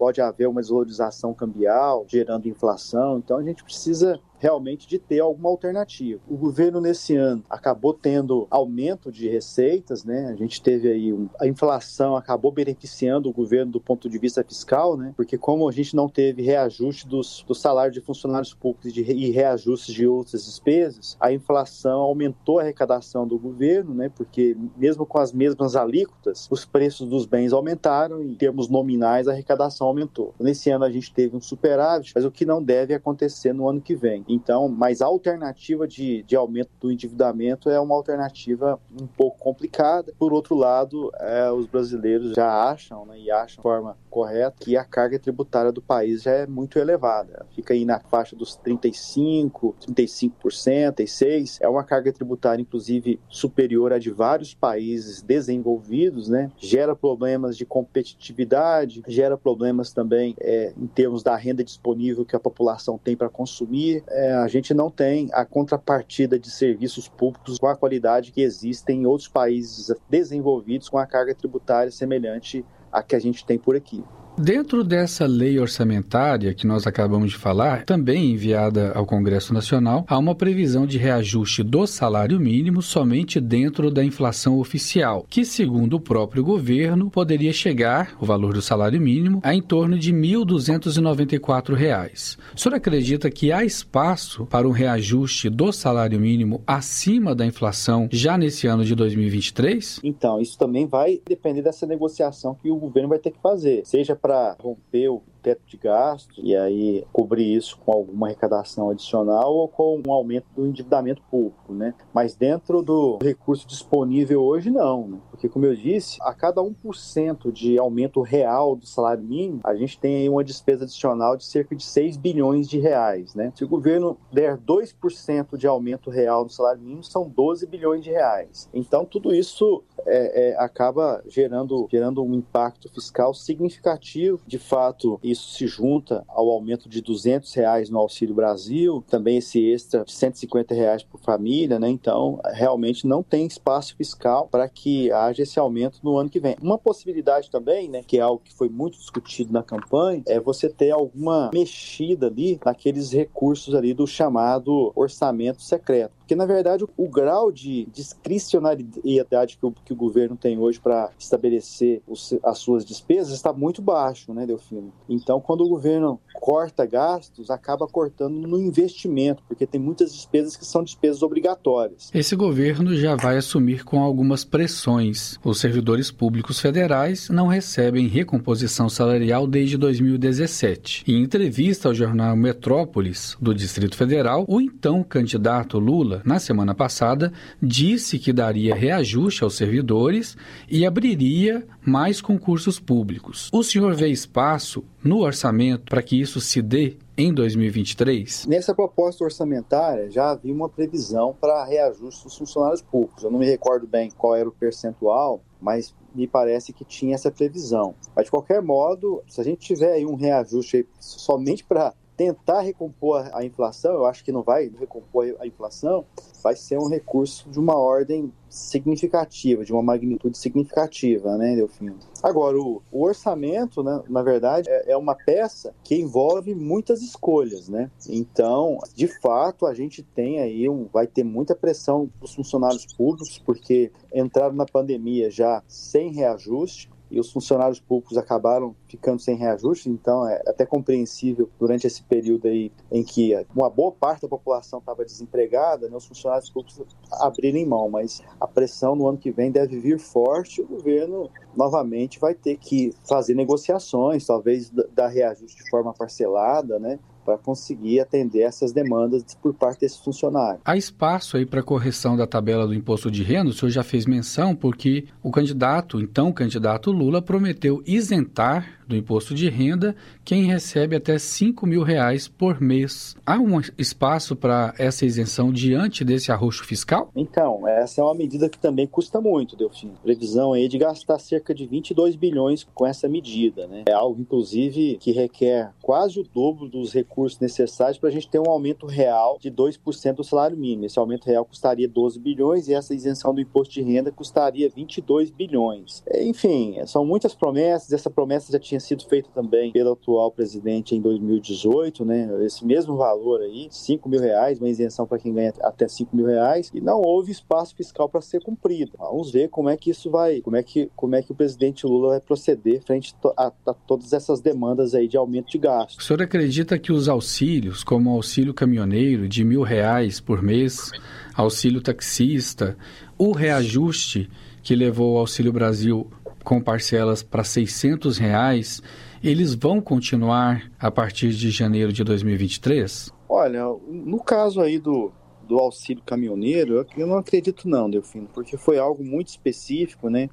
pode 0.00 0.18
haver 0.22 0.48
uma 0.48 0.62
desvalorização 0.62 1.34
cambial, 1.34 2.06
gerando 2.08 2.48
inflação. 2.48 3.18
Então 3.18 3.36
a 3.36 3.42
gente 3.42 3.62
precisa 3.62 4.18
realmente 4.40 4.88
de 4.88 4.98
ter 4.98 5.20
alguma 5.20 5.50
alternativa. 5.50 6.18
O 6.26 6.34
governo 6.34 6.80
nesse 6.80 7.14
ano 7.14 7.44
acabou 7.48 7.92
tendo 7.92 8.46
aumento 8.50 9.12
de 9.12 9.28
receitas, 9.28 10.02
né? 10.02 10.30
A 10.32 10.34
gente 10.34 10.62
teve 10.62 10.90
aí 10.90 11.12
um, 11.12 11.28
a 11.38 11.46
inflação 11.46 12.16
acabou 12.16 12.50
beneficiando 12.50 13.28
o 13.28 13.32
governo 13.32 13.72
do 13.72 13.80
ponto 13.80 14.08
de 14.08 14.18
vista 14.18 14.42
fiscal, 14.42 14.96
né? 14.96 15.12
Porque 15.14 15.36
como 15.36 15.68
a 15.68 15.72
gente 15.72 15.94
não 15.94 16.08
teve 16.08 16.40
reajuste 16.40 17.06
dos, 17.06 17.44
do 17.46 17.54
salário 17.54 17.92
de 17.92 18.00
funcionários 18.00 18.54
públicos 18.54 18.94
de, 18.94 19.02
e 19.02 19.30
reajustes 19.30 19.94
de 19.94 20.06
outras 20.06 20.46
despesas, 20.46 21.18
a 21.20 21.30
inflação 21.30 22.00
aumentou 22.00 22.58
a 22.58 22.62
arrecadação 22.62 23.26
do 23.26 23.38
governo, 23.38 23.94
né? 23.94 24.08
Porque 24.08 24.56
mesmo 24.74 25.04
com 25.04 25.18
as 25.18 25.34
mesmas 25.34 25.76
alíquotas, 25.76 26.48
os 26.50 26.64
preços 26.64 27.06
dos 27.06 27.26
bens 27.26 27.52
aumentaram 27.52 28.22
e 28.22 28.30
em 28.30 28.34
termos 28.34 28.70
nominais 28.70 29.28
a 29.28 29.32
arrecadação 29.32 29.86
aumentou. 29.90 30.34
Nesse 30.38 30.70
ano 30.70 30.84
a 30.84 30.90
gente 30.90 31.12
teve 31.12 31.36
um 31.36 31.40
superávit, 31.40 32.12
mas 32.14 32.24
o 32.24 32.30
que 32.30 32.46
não 32.46 32.62
deve 32.62 32.94
acontecer 32.94 33.52
no 33.52 33.68
ano 33.68 33.80
que 33.80 33.94
vem. 33.94 34.24
Então, 34.28 34.68
mas 34.68 35.02
a 35.02 35.06
alternativa 35.06 35.86
de, 35.86 36.22
de 36.22 36.36
aumento 36.36 36.70
do 36.80 36.90
endividamento 36.90 37.68
é 37.68 37.78
uma 37.78 37.94
alternativa 37.94 38.80
um 39.00 39.06
pouco 39.06 39.38
complicada. 39.38 40.12
Por 40.18 40.32
outro 40.32 40.54
lado, 40.54 41.10
é, 41.18 41.50
os 41.50 41.66
brasileiros 41.66 42.32
já 42.34 42.70
acham, 42.70 43.04
né, 43.06 43.18
e 43.18 43.30
acham 43.30 43.62
forma 43.62 43.96
correta, 44.10 44.56
que 44.58 44.76
a 44.76 44.84
carga 44.84 45.18
tributária 45.18 45.72
do 45.72 45.80
país 45.80 46.22
já 46.22 46.32
é 46.32 46.46
muito 46.46 46.78
elevada. 46.78 47.46
Fica 47.54 47.72
aí 47.72 47.84
na 47.84 48.00
faixa 48.00 48.36
dos 48.36 48.56
35, 48.56 49.76
35%, 49.88 50.92
36%. 50.92 51.58
É 51.60 51.68
uma 51.68 51.84
carga 51.84 52.12
tributária, 52.12 52.60
inclusive, 52.60 53.20
superior 53.28 53.92
à 53.92 53.98
de 53.98 54.10
vários 54.10 54.52
países 54.52 55.22
desenvolvidos, 55.22 56.28
né? 56.28 56.50
Gera 56.58 56.94
problemas 56.96 57.56
de 57.56 57.64
competitividade, 57.64 59.02
gera 59.06 59.38
problemas 59.38 59.92
também 59.92 60.34
é, 60.40 60.72
em 60.76 60.86
termos 60.86 61.22
da 61.22 61.36
renda 61.36 61.62
disponível 61.62 62.24
que 62.24 62.36
a 62.36 62.40
população 62.40 62.98
tem 62.98 63.16
para 63.16 63.28
consumir. 63.28 64.02
É, 64.08 64.34
a 64.34 64.48
gente 64.48 64.74
não 64.74 64.90
tem 64.90 65.28
a 65.32 65.44
contrapartida 65.44 66.38
de 66.38 66.50
serviços 66.50 67.08
públicos 67.08 67.58
com 67.58 67.66
a 67.66 67.76
qualidade 67.76 68.32
que 68.32 68.42
existem 68.42 69.02
em 69.02 69.06
outros 69.06 69.28
países 69.28 69.92
desenvolvidos 70.08 70.88
com 70.88 70.98
a 70.98 71.06
carga 71.06 71.34
tributária 71.34 71.92
semelhante 71.92 72.64
à 72.92 73.02
que 73.02 73.14
a 73.14 73.18
gente 73.18 73.44
tem 73.44 73.58
por 73.58 73.76
aqui. 73.76 74.04
Dentro 74.42 74.82
dessa 74.82 75.26
lei 75.26 75.58
orçamentária 75.58 76.54
que 76.54 76.66
nós 76.66 76.86
acabamos 76.86 77.32
de 77.32 77.36
falar, 77.36 77.84
também 77.84 78.30
enviada 78.30 78.90
ao 78.92 79.04
Congresso 79.04 79.52
Nacional, 79.52 80.06
há 80.08 80.16
uma 80.16 80.34
previsão 80.34 80.86
de 80.86 80.96
reajuste 80.96 81.62
do 81.62 81.86
salário 81.86 82.40
mínimo 82.40 82.80
somente 82.80 83.38
dentro 83.38 83.90
da 83.90 84.02
inflação 84.02 84.58
oficial, 84.58 85.26
que, 85.28 85.44
segundo 85.44 85.96
o 85.96 86.00
próprio 86.00 86.42
governo, 86.42 87.10
poderia 87.10 87.52
chegar, 87.52 88.16
o 88.18 88.24
valor 88.24 88.54
do 88.54 88.62
salário 88.62 88.98
mínimo, 88.98 89.42
a 89.44 89.54
em 89.54 89.60
torno 89.60 89.98
de 89.98 90.10
R$ 90.10 90.16
1.294. 90.16 92.38
O 92.56 92.58
senhor 92.58 92.74
acredita 92.74 93.30
que 93.30 93.52
há 93.52 93.62
espaço 93.62 94.46
para 94.46 94.66
um 94.66 94.72
reajuste 94.72 95.50
do 95.50 95.70
salário 95.70 96.18
mínimo 96.18 96.62
acima 96.66 97.34
da 97.34 97.44
inflação 97.44 98.08
já 98.10 98.38
nesse 98.38 98.66
ano 98.66 98.86
de 98.86 98.94
2023? 98.94 100.00
Então, 100.02 100.40
isso 100.40 100.56
também 100.56 100.86
vai 100.86 101.20
depender 101.28 101.60
dessa 101.60 101.86
negociação 101.86 102.54
que 102.54 102.70
o 102.70 102.76
governo 102.76 103.10
vai 103.10 103.18
ter 103.18 103.32
que 103.32 103.42
fazer, 103.42 103.82
seja 103.84 104.16
para 104.16 104.29
para 104.30 104.56
romper 104.60 105.08
o 105.08 105.22
teto 105.42 105.62
de 105.66 105.76
gastos 105.76 106.38
e 106.40 106.54
aí 106.54 107.04
cobrir 107.12 107.52
isso 107.52 107.76
com 107.78 107.90
alguma 107.90 108.28
arrecadação 108.28 108.90
adicional 108.90 109.52
ou 109.52 109.66
com 109.66 110.00
um 110.06 110.12
aumento 110.12 110.46
do 110.54 110.66
endividamento 110.66 111.20
público, 111.28 111.72
né? 111.72 111.94
Mas 112.14 112.36
dentro 112.36 112.80
do 112.80 113.18
recurso 113.20 113.66
disponível 113.66 114.40
hoje, 114.42 114.70
não, 114.70 115.08
né? 115.08 115.18
Porque, 115.40 115.48
como 115.48 115.64
eu 115.64 115.74
disse, 115.74 116.18
a 116.20 116.34
cada 116.34 116.60
1% 116.60 117.50
de 117.50 117.78
aumento 117.78 118.20
real 118.20 118.76
do 118.76 118.84
salário 118.84 119.24
mínimo, 119.24 119.62
a 119.64 119.74
gente 119.74 119.98
tem 119.98 120.16
aí 120.16 120.28
uma 120.28 120.44
despesa 120.44 120.84
adicional 120.84 121.34
de 121.34 121.46
cerca 121.46 121.74
de 121.74 121.82
6 121.82 122.18
bilhões 122.18 122.68
de 122.68 122.78
reais, 122.78 123.34
né? 123.34 123.50
Se 123.56 123.64
o 123.64 123.68
governo 123.68 124.18
der 124.30 124.58
2% 124.58 125.56
de 125.56 125.66
aumento 125.66 126.10
real 126.10 126.44
do 126.44 126.52
salário 126.52 126.82
mínimo, 126.82 127.02
são 127.02 127.26
12 127.26 127.66
bilhões 127.66 128.04
de 128.04 128.10
reais. 128.10 128.68
Então, 128.74 129.06
tudo 129.06 129.34
isso 129.34 129.82
é, 130.06 130.50
é, 130.50 130.56
acaba 130.58 131.22
gerando, 131.26 131.88
gerando 131.90 132.22
um 132.22 132.34
impacto 132.34 132.90
fiscal 132.92 133.32
significativo. 133.32 134.42
De 134.46 134.58
fato, 134.58 135.18
isso 135.22 135.54
se 135.54 135.66
junta 135.66 136.22
ao 136.28 136.50
aumento 136.50 136.86
de 136.86 137.00
200 137.00 137.50
reais 137.54 137.88
no 137.88 137.98
Auxílio 137.98 138.34
Brasil, 138.34 139.02
também 139.08 139.38
esse 139.38 139.70
extra 139.70 140.04
de 140.04 140.12
150 140.12 140.74
reais 140.74 141.02
por 141.02 141.18
família, 141.18 141.78
né? 141.78 141.88
Então, 141.88 142.38
realmente 142.52 143.06
não 143.06 143.22
tem 143.22 143.46
espaço 143.46 143.96
fiscal 143.96 144.46
para 144.50 144.68
que 144.68 145.10
haja 145.10 145.29
haja 145.30 145.42
esse 145.42 145.58
aumento 145.58 146.00
no 146.02 146.16
ano 146.16 146.28
que 146.28 146.40
vem. 146.40 146.56
Uma 146.60 146.78
possibilidade 146.78 147.50
também, 147.50 147.88
né, 147.88 148.02
que 148.06 148.18
é 148.18 148.20
algo 148.20 148.42
que 148.44 148.54
foi 148.54 148.68
muito 148.68 148.98
discutido 148.98 149.52
na 149.52 149.62
campanha, 149.62 150.22
é 150.26 150.38
você 150.38 150.68
ter 150.68 150.90
alguma 150.90 151.50
mexida 151.52 152.26
ali 152.26 152.60
naqueles 152.64 153.12
recursos 153.12 153.74
ali 153.74 153.94
do 153.94 154.06
chamado 154.06 154.92
orçamento 154.94 155.62
secreto. 155.62 156.20
Porque, 156.30 156.36
na 156.36 156.46
verdade, 156.46 156.84
o, 156.96 157.08
grau 157.08 157.50
de 157.50 157.88
discricionariedade 157.92 159.58
que 159.58 159.66
o, 159.66 159.72
que 159.72 159.92
o 159.92 159.96
governo 159.96 160.36
tem 160.36 160.56
hoje 160.60 160.78
para 160.78 161.10
estabelecer 161.18 162.00
os, 162.06 162.32
as 162.44 162.58
suas 162.58 162.84
despesas 162.84 163.32
está 163.32 163.52
muito 163.52 163.82
baixo, 163.82 164.32
né, 164.32 164.46
Delfino? 164.46 164.92
Então, 165.08 165.40
quando 165.40 165.64
o 165.64 165.68
governo 165.68 166.20
corta 166.32 166.86
gastos, 166.86 167.50
acaba 167.50 167.84
cortando 167.88 168.46
no 168.46 168.60
investimento, 168.60 169.42
porque 169.48 169.66
tem 169.66 169.80
muitas 169.80 170.14
despesas 170.14 170.56
que 170.56 170.64
são 170.64 170.84
despesas 170.84 171.20
obrigatórias. 171.20 172.12
Esse 172.14 172.36
governo 172.36 172.94
já 172.94 173.16
vai 173.16 173.36
assumir 173.36 173.84
com 173.84 174.00
algumas 174.00 174.44
pressões. 174.44 175.19
Os 175.42 175.58
servidores 175.58 176.10
públicos 176.10 176.60
federais 176.60 177.28
não 177.28 177.46
recebem 177.46 178.06
recomposição 178.06 178.88
salarial 178.88 179.46
desde 179.46 179.76
2017. 179.76 181.04
Em 181.06 181.22
entrevista 181.22 181.88
ao 181.88 181.94
jornal 181.94 182.36
Metrópolis, 182.36 183.36
do 183.40 183.54
Distrito 183.54 183.96
Federal, 183.96 184.44
o 184.48 184.60
então 184.60 185.02
candidato 185.02 185.78
Lula 185.78 186.22
na 186.24 186.38
semana 186.38 186.74
passada, 186.74 187.32
disse 187.62 188.18
que 188.18 188.32
daria 188.32 188.74
reajuste 188.74 189.44
aos 189.44 189.54
servidores 189.54 190.36
e 190.68 190.86
abriria 190.86 191.64
mais 191.84 192.20
concursos 192.20 192.78
públicos. 192.78 193.48
O 193.52 193.62
senhor 193.62 193.94
vê 193.94 194.08
espaço 194.08 194.84
no 195.02 195.18
orçamento 195.18 195.84
para 195.84 196.02
que 196.02 196.20
isso 196.20 196.40
se 196.40 196.60
dê 196.60 196.96
em 197.20 197.34
2023? 197.34 198.46
Nessa 198.46 198.74
proposta 198.74 199.22
orçamentária 199.22 200.10
já 200.10 200.30
havia 200.30 200.54
uma 200.54 200.68
previsão 200.68 201.36
para 201.38 201.64
reajuste 201.64 202.24
dos 202.24 202.36
funcionários 202.36 202.80
públicos. 202.80 203.22
Eu 203.22 203.30
não 203.30 203.38
me 203.38 203.46
recordo 203.46 203.86
bem 203.86 204.10
qual 204.10 204.34
era 204.34 204.48
o 204.48 204.52
percentual, 204.52 205.42
mas 205.60 205.94
me 206.14 206.26
parece 206.26 206.72
que 206.72 206.84
tinha 206.84 207.14
essa 207.14 207.30
previsão. 207.30 207.94
Mas 208.16 208.24
de 208.24 208.30
qualquer 208.30 208.62
modo, 208.62 209.22
se 209.28 209.40
a 209.40 209.44
gente 209.44 209.60
tiver 209.60 209.92
aí 209.92 210.06
um 210.06 210.14
reajuste 210.14 210.86
somente 210.98 211.64
para 211.64 211.92
tentar 212.20 212.60
recompor 212.60 213.30
a 213.32 213.42
inflação, 213.42 213.94
eu 213.94 214.04
acho 214.04 214.22
que 214.22 214.30
não 214.30 214.42
vai 214.42 214.70
recompor 214.78 215.34
a 215.40 215.46
inflação, 215.46 216.04
vai 216.42 216.54
ser 216.54 216.78
um 216.78 216.86
recurso 216.86 217.48
de 217.48 217.58
uma 217.58 217.74
ordem 217.74 218.30
significativa, 218.46 219.64
de 219.64 219.72
uma 219.72 219.82
magnitude 219.82 220.36
significativa, 220.36 221.38
né, 221.38 221.56
Delfino? 221.56 221.96
Agora, 222.22 222.58
o, 222.60 222.82
orçamento, 222.92 223.82
né, 223.82 224.02
na 224.06 224.22
verdade, 224.22 224.68
é, 224.68 224.92
é, 224.92 224.96
uma 224.98 225.14
peça 225.14 225.74
que 225.82 225.94
envolve 225.94 226.54
muitas 226.54 227.00
escolhas, 227.00 227.70
né? 227.70 227.90
Então, 228.06 228.76
de 228.94 229.06
fato, 229.06 229.64
a 229.64 229.72
gente 229.72 230.02
tem 230.02 230.40
aí, 230.40 230.68
um, 230.68 230.88
vai 230.92 231.06
ter 231.06 231.24
muita 231.24 231.54
pressão 231.54 232.10
para 232.18 232.26
os 232.26 232.34
funcionários 232.34 232.84
públicos, 232.84 233.38
porque 233.38 233.90
entraram 234.14 234.54
na 234.54 234.66
pandemia 234.66 235.30
já 235.30 235.62
sem 235.66 236.12
reajuste, 236.12 236.90
e 237.10 237.18
os 237.18 237.32
funcionários 237.32 237.80
públicos 237.80 238.16
acabaram 238.16 238.74
ficando 238.86 239.20
sem 239.20 239.36
reajuste, 239.36 239.90
então 239.90 240.26
é 240.28 240.40
até 240.46 240.64
compreensível 240.64 241.48
durante 241.58 241.86
esse 241.86 242.02
período 242.02 242.46
aí 242.46 242.70
em 242.90 243.02
que 243.02 243.34
uma 243.54 243.68
boa 243.68 243.92
parte 243.92 244.22
da 244.22 244.28
população 244.28 244.78
estava 244.78 245.04
desempregada, 245.04 245.88
né, 245.88 245.96
os 245.96 246.06
funcionários 246.06 246.48
públicos 246.50 246.82
abrirem 247.12 247.66
mão, 247.66 247.88
mas 247.88 248.22
a 248.40 248.46
pressão 248.46 248.94
no 248.94 249.08
ano 249.08 249.18
que 249.18 249.30
vem 249.30 249.50
deve 249.50 249.78
vir 249.78 249.98
forte, 249.98 250.60
o 250.60 250.66
governo 250.66 251.28
novamente 251.56 252.18
vai 252.18 252.34
ter 252.34 252.56
que 252.56 252.94
fazer 253.08 253.34
negociações, 253.34 254.26
talvez 254.26 254.70
dar 254.94 255.08
reajuste 255.08 255.64
de 255.64 255.70
forma 255.70 255.92
parcelada, 255.92 256.78
né, 256.78 256.98
para 257.30 257.38
conseguir 257.38 258.00
atender 258.00 258.40
essas 258.40 258.72
demandas 258.72 259.22
por 259.40 259.54
parte 259.54 259.80
desses 259.80 259.98
funcionários. 259.98 260.60
Há 260.64 260.76
espaço 260.76 261.36
aí 261.36 261.46
para 261.46 261.62
correção 261.62 262.16
da 262.16 262.26
tabela 262.26 262.66
do 262.66 262.74
imposto 262.74 263.10
de 263.10 263.22
renda? 263.22 263.50
O 263.50 263.52
senhor 263.52 263.70
já 263.70 263.84
fez 263.84 264.04
menção 264.04 264.54
porque 264.54 265.06
o 265.22 265.30
candidato, 265.30 266.00
então 266.00 266.28
o 266.28 266.34
candidato 266.34 266.90
Lula, 266.90 267.22
prometeu 267.22 267.82
isentar 267.86 268.79
do 268.90 268.96
imposto 268.96 269.34
de 269.34 269.48
renda 269.48 269.94
quem 270.24 270.44
recebe 270.44 270.96
até 270.96 271.18
5 271.18 271.66
mil 271.66 271.82
reais 271.82 272.28
por 272.28 272.60
mês. 272.60 273.16
Há 273.24 273.38
um 273.38 273.60
espaço 273.78 274.36
para 274.36 274.74
essa 274.78 275.06
isenção 275.06 275.52
diante 275.52 276.04
desse 276.04 276.30
arroxo 276.30 276.64
fiscal? 276.64 277.10
Então, 277.14 277.66
essa 277.66 278.00
é 278.00 278.04
uma 278.04 278.14
medida 278.14 278.48
que 278.48 278.58
também 278.58 278.86
custa 278.86 279.20
muito, 279.20 279.56
Delfim. 279.56 279.92
Previsão 280.02 280.52
aí 280.52 280.68
de 280.68 280.76
gastar 280.78 281.18
cerca 281.18 281.54
de 281.54 281.66
22 281.66 282.16
bilhões 282.16 282.66
com 282.74 282.86
essa 282.86 283.08
medida, 283.08 283.66
né? 283.66 283.84
É 283.86 283.92
algo, 283.92 284.20
inclusive, 284.20 284.98
que 285.00 285.12
requer 285.12 285.72
quase 285.80 286.18
o 286.18 286.24
dobro 286.24 286.68
dos 286.68 286.92
recursos 286.92 287.38
necessários 287.38 287.98
para 287.98 288.08
a 288.08 288.12
gente 288.12 288.28
ter 288.28 288.40
um 288.40 288.50
aumento 288.50 288.86
real 288.86 289.38
de 289.40 289.50
2% 289.50 290.14
do 290.14 290.24
salário 290.24 290.56
mínimo. 290.56 290.86
Esse 290.86 290.98
aumento 290.98 291.26
real 291.26 291.44
custaria 291.44 291.88
12 291.88 292.18
bilhões 292.18 292.68
e 292.68 292.74
essa 292.74 292.94
isenção 292.94 293.32
do 293.32 293.40
imposto 293.40 293.72
de 293.74 293.82
renda 293.82 294.10
custaria 294.10 294.68
22 294.68 295.30
bilhões. 295.30 296.02
Enfim, 296.14 296.76
são 296.86 297.04
muitas 297.04 297.34
promessas, 297.34 297.92
essa 297.92 298.10
promessa 298.10 298.50
já 298.52 298.58
tinha 298.58 298.79
tinha 298.80 298.98
sido 298.98 299.04
feito 299.04 299.30
também 299.30 299.70
pelo 299.72 299.92
atual 299.92 300.30
presidente 300.32 300.94
em 300.94 301.00
2018, 301.00 302.04
né? 302.04 302.28
Esse 302.44 302.64
mesmo 302.64 302.96
valor 302.96 303.40
aí, 303.40 303.68
5 303.70 304.08
mil 304.08 304.20
reais, 304.20 304.58
uma 304.58 304.68
isenção 304.68 305.06
para 305.06 305.18
quem 305.18 305.32
ganha 305.32 305.52
até 305.60 305.86
5 305.86 306.16
mil 306.16 306.26
reais, 306.26 306.70
e 306.74 306.80
não 306.80 307.00
houve 307.00 307.30
espaço 307.30 307.76
fiscal 307.76 308.08
para 308.08 308.20
ser 308.20 308.42
cumprido. 308.42 308.92
Vamos 308.98 309.30
ver 309.30 309.48
como 309.48 309.68
é 309.68 309.76
que 309.76 309.90
isso 309.90 310.10
vai, 310.10 310.40
como 310.40 310.56
é 310.56 310.62
que, 310.62 310.90
como 310.96 311.14
é 311.14 311.22
que 311.22 311.32
o 311.32 311.34
presidente 311.34 311.86
Lula 311.86 312.10
vai 312.10 312.20
proceder 312.20 312.82
frente 312.82 313.14
a, 313.36 313.52
a 313.66 313.74
todas 313.74 314.12
essas 314.12 314.40
demandas 314.40 314.94
aí 314.94 315.06
de 315.06 315.16
aumento 315.16 315.50
de 315.50 315.58
gastos. 315.58 316.02
O 316.02 316.06
senhor 316.06 316.22
acredita 316.22 316.78
que 316.78 316.92
os 316.92 317.08
auxílios, 317.08 317.84
como 317.84 318.10
o 318.10 318.14
auxílio 318.14 318.54
caminhoneiro 318.54 319.28
de 319.28 319.44
mil 319.44 319.62
reais 319.62 320.20
por 320.20 320.42
mês, 320.42 320.90
auxílio 321.34 321.80
taxista, 321.80 322.76
o 323.18 323.32
reajuste 323.32 324.30
que 324.62 324.74
levou 324.74 325.14
o 325.14 325.18
Auxílio 325.18 325.52
Brasil 325.52 326.06
com 326.44 326.60
parcelas 326.60 327.22
para 327.22 327.44
600 327.44 328.18
reais, 328.18 328.82
eles 329.22 329.54
vão 329.54 329.80
continuar 329.80 330.70
a 330.78 330.90
partir 330.90 331.30
de 331.30 331.50
janeiro 331.50 331.92
de 331.92 332.02
2023? 332.02 333.12
Olha, 333.28 333.64
no 333.88 334.22
caso 334.22 334.60
aí 334.60 334.78
do, 334.78 335.12
do 335.46 335.58
auxílio 335.58 336.02
caminhoneiro, 336.04 336.86
eu 336.96 337.06
não 337.06 337.18
acredito 337.18 337.68
não, 337.68 337.90
Delfino, 337.90 338.28
porque 338.32 338.56
foi 338.56 338.78
algo 338.78 339.04
muito 339.04 339.28
específico, 339.28 340.08
né? 340.08 340.28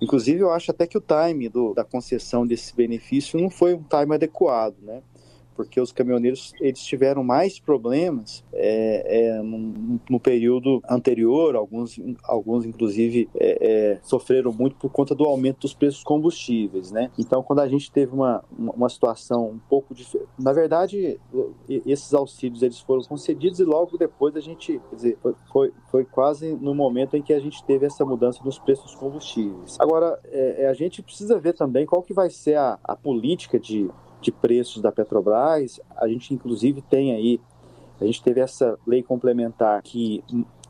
Inclusive, 0.00 0.40
eu 0.40 0.50
acho 0.50 0.70
até 0.70 0.86
que 0.86 0.98
o 0.98 1.00
time 1.00 1.48
do, 1.48 1.72
da 1.72 1.84
concessão 1.84 2.46
desse 2.46 2.74
benefício 2.74 3.40
não 3.40 3.48
foi 3.48 3.74
um 3.74 3.82
time 3.82 4.14
adequado, 4.14 4.76
né? 4.82 5.02
Porque 5.56 5.80
os 5.80 5.92
caminhoneiros 5.92 6.52
eles 6.60 6.84
tiveram 6.84 7.24
mais 7.24 7.58
problemas 7.58 8.44
é, 8.52 9.36
é, 9.36 9.42
no, 9.42 10.00
no, 10.08 10.20
período 10.20 10.82
anterior, 10.88 11.56
alguns, 11.56 11.98
alguns 12.24 12.64
inclusive 12.64 13.28
é, 13.34 13.58
é, 13.94 13.98
sofreram 14.02 14.52
muito 14.52 14.76
por 14.76 14.90
conta 14.90 15.14
do 15.14 15.24
aumento 15.24 15.60
dos 15.60 15.74
preços 15.74 16.04
combustíveis, 16.04 16.90
né? 16.90 17.10
Então, 17.18 17.42
quando 17.42 17.60
a 17.60 17.68
gente 17.68 17.90
teve 17.90 18.12
uma, 18.14 18.44
uma 18.58 18.88
situação 18.88 19.48
um 19.48 19.58
pouco 19.58 19.94
diferente, 19.94 20.28
na 20.38 20.52
verdade, 20.52 21.18
esses 21.68 22.12
auxílios 22.12 22.62
eles 22.62 22.80
foram 22.80 23.02
concedidos 23.02 23.58
e 23.60 23.64
logo 23.64 23.96
depois 23.96 24.36
a 24.36 24.40
gente, 24.40 24.80
quer 24.90 24.96
dizer, 24.96 25.18
foi, 25.22 25.34
foi, 25.52 25.72
foi 25.90 26.04
quase 26.04 26.54
no 26.54 26.74
momento 26.74 27.16
em 27.16 27.22
que 27.22 27.32
a 27.32 27.40
gente 27.40 27.64
teve 27.64 27.86
essa 27.86 28.04
mudança 28.04 28.42
nos 28.44 28.58
preços 28.58 28.94
combustíveis. 28.94 29.76
Agora, 29.78 30.18
é, 30.24 30.64
é, 30.64 30.68
a 30.68 30.74
gente 30.74 31.02
precisa 31.02 31.38
ver 31.38 31.54
também 31.54 31.86
qual 31.86 32.02
que 32.02 32.12
vai 32.12 32.30
ser 32.30 32.56
a, 32.56 32.78
a 32.82 32.96
política 32.96 33.58
de 33.58 33.90
de 34.20 34.32
preços 34.32 34.82
da 34.82 34.92
Petrobras. 34.92 35.80
A 35.96 36.08
gente, 36.08 36.32
inclusive, 36.34 36.82
tem 36.82 37.12
aí, 37.14 37.40
a 38.00 38.04
gente 38.04 38.22
teve 38.22 38.40
essa 38.40 38.78
lei 38.86 39.02
complementar 39.02 39.80
que, 39.82 40.22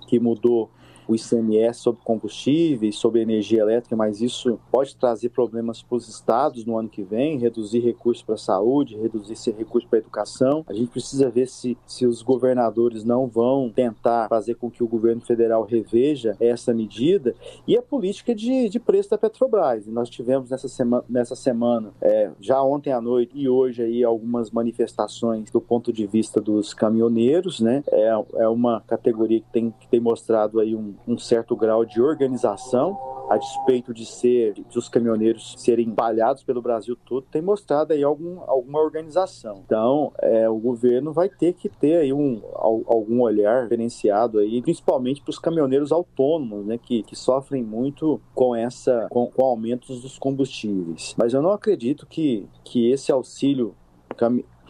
que 0.06 0.18
mudou 0.20 0.70
o 1.08 1.14
ICMS 1.14 1.80
sobre 1.80 2.00
combustíveis, 2.02 2.96
sobre 2.96 3.22
energia 3.22 3.60
elétrica, 3.60 3.96
mas 3.96 4.20
isso 4.20 4.58
pode 4.70 4.96
trazer 4.96 5.30
problemas 5.30 5.82
para 5.82 5.96
os 5.96 6.08
estados 6.08 6.64
no 6.64 6.78
ano 6.78 6.88
que 6.88 7.02
vem, 7.02 7.38
reduzir 7.38 7.80
recursos 7.80 8.22
para 8.22 8.34
a 8.34 8.38
saúde, 8.38 8.96
reduzir 8.96 9.32
esse 9.34 9.50
recurso 9.50 9.88
para 9.88 9.98
a 9.98 10.02
educação. 10.02 10.64
A 10.68 10.72
gente 10.72 10.90
precisa 10.90 11.30
ver 11.30 11.48
se, 11.48 11.76
se 11.86 12.06
os 12.06 12.22
governadores 12.22 13.04
não 13.04 13.26
vão 13.26 13.70
tentar 13.70 14.28
fazer 14.28 14.54
com 14.54 14.70
que 14.70 14.82
o 14.82 14.88
governo 14.88 15.20
federal 15.20 15.64
reveja 15.64 16.36
essa 16.40 16.72
medida 16.72 17.34
e 17.66 17.76
a 17.76 17.82
política 17.82 18.34
de, 18.34 18.68
de 18.68 18.78
preço 18.78 19.10
da 19.10 19.18
Petrobras. 19.18 19.86
Nós 19.86 20.08
tivemos 20.10 20.50
nessa 20.50 20.68
semana, 20.68 21.04
nessa 21.08 21.36
semana 21.36 21.92
é, 22.00 22.30
já 22.40 22.62
ontem 22.62 22.92
à 22.92 23.00
noite 23.00 23.32
e 23.34 23.48
hoje 23.48 23.82
aí 23.82 24.04
algumas 24.04 24.50
manifestações 24.50 25.50
do 25.50 25.60
ponto 25.60 25.92
de 25.92 26.06
vista 26.06 26.40
dos 26.40 26.74
caminhoneiros, 26.74 27.60
né? 27.60 27.82
É, 27.90 28.10
é 28.36 28.48
uma 28.48 28.80
categoria 28.86 29.40
que 29.40 29.50
tem, 29.52 29.70
que 29.70 29.88
tem 29.88 30.00
mostrado 30.00 30.60
aí 30.60 30.74
um, 30.74 30.94
um 31.06 31.18
certo 31.18 31.56
grau 31.56 31.84
de 31.84 32.00
organização, 32.00 32.98
a 33.28 33.36
despeito 33.36 33.92
de 33.92 34.06
ser 34.06 34.54
de 34.54 34.78
os 34.78 34.88
caminhoneiros 34.88 35.54
serem 35.58 35.88
espalhados 35.88 36.44
pelo 36.44 36.62
Brasil 36.62 36.96
todo, 37.06 37.26
tem 37.30 37.42
mostrado 37.42 37.92
aí 37.92 38.02
algum, 38.02 38.40
alguma 38.46 38.80
organização. 38.80 39.62
Então, 39.64 40.12
é, 40.20 40.48
o 40.48 40.56
governo 40.56 41.12
vai 41.12 41.28
ter 41.28 41.54
que 41.54 41.68
ter 41.68 41.96
aí 41.96 42.12
um, 42.12 42.40
algum 42.54 43.22
olhar 43.22 43.64
diferenciado 43.64 44.38
aí, 44.38 44.62
principalmente 44.62 45.22
para 45.22 45.30
os 45.30 45.38
caminhoneiros 45.38 45.92
autônomos, 45.92 46.64
né, 46.66 46.78
que, 46.78 47.02
que 47.02 47.16
sofrem 47.16 47.62
muito 47.62 48.20
com 48.34 48.54
essa 48.54 49.08
com, 49.10 49.26
com 49.26 49.44
aumentos 49.44 50.00
dos 50.02 50.18
combustíveis. 50.18 51.14
Mas 51.18 51.34
eu 51.34 51.42
não 51.42 51.50
acredito 51.50 52.06
que, 52.06 52.46
que 52.64 52.90
esse 52.90 53.10
auxílio 53.10 53.74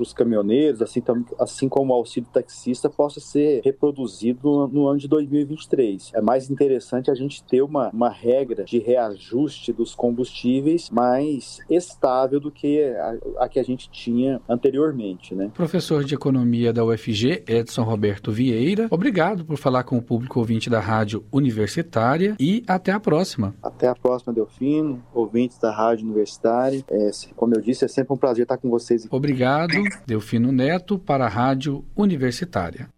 os 0.03 0.13
caminhoneiros, 0.13 0.83
assim, 0.83 1.03
assim 1.39 1.69
como 1.69 1.93
o 1.93 1.97
auxílio 1.97 2.29
taxista, 2.33 2.89
possa 2.89 3.21
ser 3.21 3.61
reproduzido 3.65 4.41
no, 4.43 4.69
no, 4.69 4.89
ano 4.89 4.99
de 4.99 5.09
2023. 5.09 6.13
É 6.15 6.21
mais 6.21 6.51
interessante 6.51 7.11
a 7.11 7.15
gente 7.15 7.43
ter 7.43 7.63
uma, 7.63 7.91
uma 7.91 8.11
regra 8.11 8.65
de 8.65 8.79
reajuste 8.79 9.73
dos 9.73 9.95
combustíveis 9.95 10.91
mais 10.91 11.59
estável 11.69 12.41
do 12.41 12.51
que 12.51 12.83
a, 12.83 13.45
a 13.45 13.49
que 13.49 13.59
a 13.59 13.63
gente 13.63 13.91
tinha 13.91 14.41
anteriormente. 14.49 15.35
Né? 15.35 15.51
Professor 15.55 16.05
de 16.05 16.15
Economia 16.15 16.73
da 16.73 16.85
UFG, 16.85 17.45
Edson 17.47 17.83
Roberto 17.83 18.31
Vieira, 18.33 18.89
obrigado 18.91 19.45
por 19.45 19.57
falar 19.57 19.85
com 19.85 19.97
o 19.97 20.03
público 20.03 20.39
ouvinte 20.39 20.71
da 20.71 20.81
Rádio 20.81 21.25
Universitária 21.33 22.37
e 22.39 22.63
até 22.67 22.93
a 22.93 23.01
próxima. 23.01 23.55
Até 23.63 23.89
a 23.89 23.95
próxima, 23.95 24.33
Delfino, 24.33 25.03
ouvintes 25.15 25.59
da 25.59 25.71
Rádio 25.71 26.05
Universitária. 26.07 26.85
É, 26.91 27.11
como 27.35 27.55
eu 27.55 27.61
disse, 27.61 27.85
é 27.85 27.89
sempre 27.89 28.13
um 28.13 28.17
prazer 28.17 28.43
estar 28.45 28.57
com 28.57 28.71
vocês. 28.71 29.07
Obrigado, 29.11 29.73
Delfino 30.07 30.53
Neto, 30.53 30.99
para 30.99 31.27
a 31.27 31.29
Rádio 31.29 31.85
Universitária. 31.95 32.89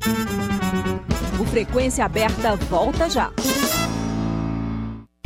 O 1.40 1.44
Frequência 1.44 2.05
Aberta 2.05 2.57
volta 2.57 3.09
já. 3.09 3.31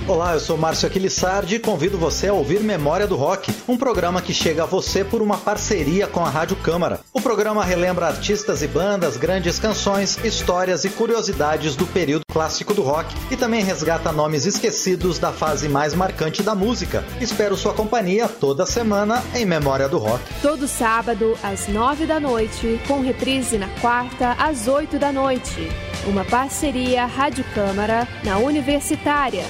Olá, 0.09 0.35
eu 0.35 0.41
sou 0.41 0.57
Márcio 0.57 0.89
Aquilissardi 0.89 1.55
e 1.55 1.59
convido 1.61 1.97
você 1.97 2.27
a 2.27 2.33
ouvir 2.33 2.61
Memória 2.61 3.07
do 3.07 3.15
Rock, 3.15 3.55
um 3.69 3.77
programa 3.77 4.21
que 4.21 4.35
chega 4.35 4.65
a 4.65 4.67
você 4.67 5.05
por 5.05 5.23
uma 5.23 5.39
parceria 5.39 6.09
com 6.09 6.25
a 6.25 6.29
Rádio 6.29 6.57
Câmara. 6.57 7.01
O 7.13 7.21
programa 7.21 7.65
relembra 7.65 8.07
artistas 8.07 8.63
e 8.63 8.67
bandas, 8.67 9.17
grandes 9.17 9.61
canções, 9.61 10.19
histórias 10.25 10.85
e 10.85 10.91
curiosidades 10.91 11.77
do 11.77 11.87
período 11.87 12.25
clássico 12.31 12.75
do 12.75 12.83
rock 12.83 13.15
e 13.31 13.37
também 13.37 13.63
resgata 13.63 14.11
nomes 14.11 14.45
esquecidos 14.45 15.21
da 15.21 15.31
fase 15.31 15.69
mais 15.69 15.95
marcante 15.95 16.43
da 16.43 16.55
música. 16.55 17.05
Espero 17.21 17.57
sua 17.57 17.73
companhia 17.73 18.27
toda 18.29 18.67
semana 18.67 19.23
em 19.35 19.47
Memória 19.47 19.89
do 19.89 19.99
Rock. 19.99 20.25
Todo 20.43 20.67
sábado 20.67 21.39
às 21.45 21.69
nove 21.69 22.07
da 22.07 22.19
noite, 22.19 22.81
com 22.89 23.01
reprise 23.01 23.57
na 23.57 23.69
quarta 23.81 24.33
às 24.33 24.67
oito 24.67 24.99
da 24.99 25.13
noite. 25.13 25.71
Uma 26.07 26.25
parceria 26.25 27.07
Rádio 27.07 27.45
Câmara 27.55 28.09
na 28.25 28.39
Universitária. 28.39 29.45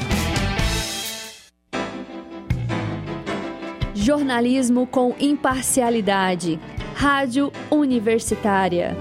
Jornalismo 4.03 4.85
com 4.85 5.15
imparcialidade. 5.21 6.59
Rádio 6.93 7.53
Universitária. 7.71 8.97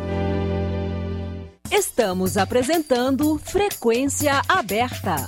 Estamos 1.72 2.38
apresentando 2.38 3.36
Frequência 3.40 4.44
Aberta. 4.48 5.28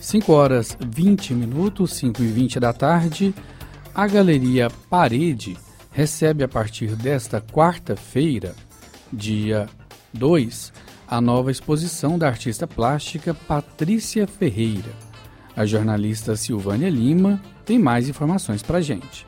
Cinco 0.00 0.32
horas 0.32 0.76
20 0.84 1.34
minutos, 1.34 1.92
5 1.92 2.20
e 2.20 2.26
20 2.26 2.58
da 2.58 2.72
tarde, 2.72 3.32
a 3.94 4.08
Galeria 4.08 4.68
Parede 4.90 5.56
recebe 5.92 6.42
a 6.42 6.48
partir 6.48 6.96
desta 6.96 7.40
quarta-feira, 7.40 8.56
dia 9.12 9.68
2, 10.12 10.72
a 11.10 11.20
nova 11.20 11.50
exposição 11.50 12.16
da 12.16 12.28
artista 12.28 12.68
plástica 12.68 13.34
Patrícia 13.34 14.28
Ferreira. 14.28 14.92
A 15.56 15.66
jornalista 15.66 16.36
Silvânia 16.36 16.88
Lima 16.88 17.42
tem 17.64 17.80
mais 17.80 18.08
informações 18.08 18.62
para 18.62 18.80
gente. 18.80 19.26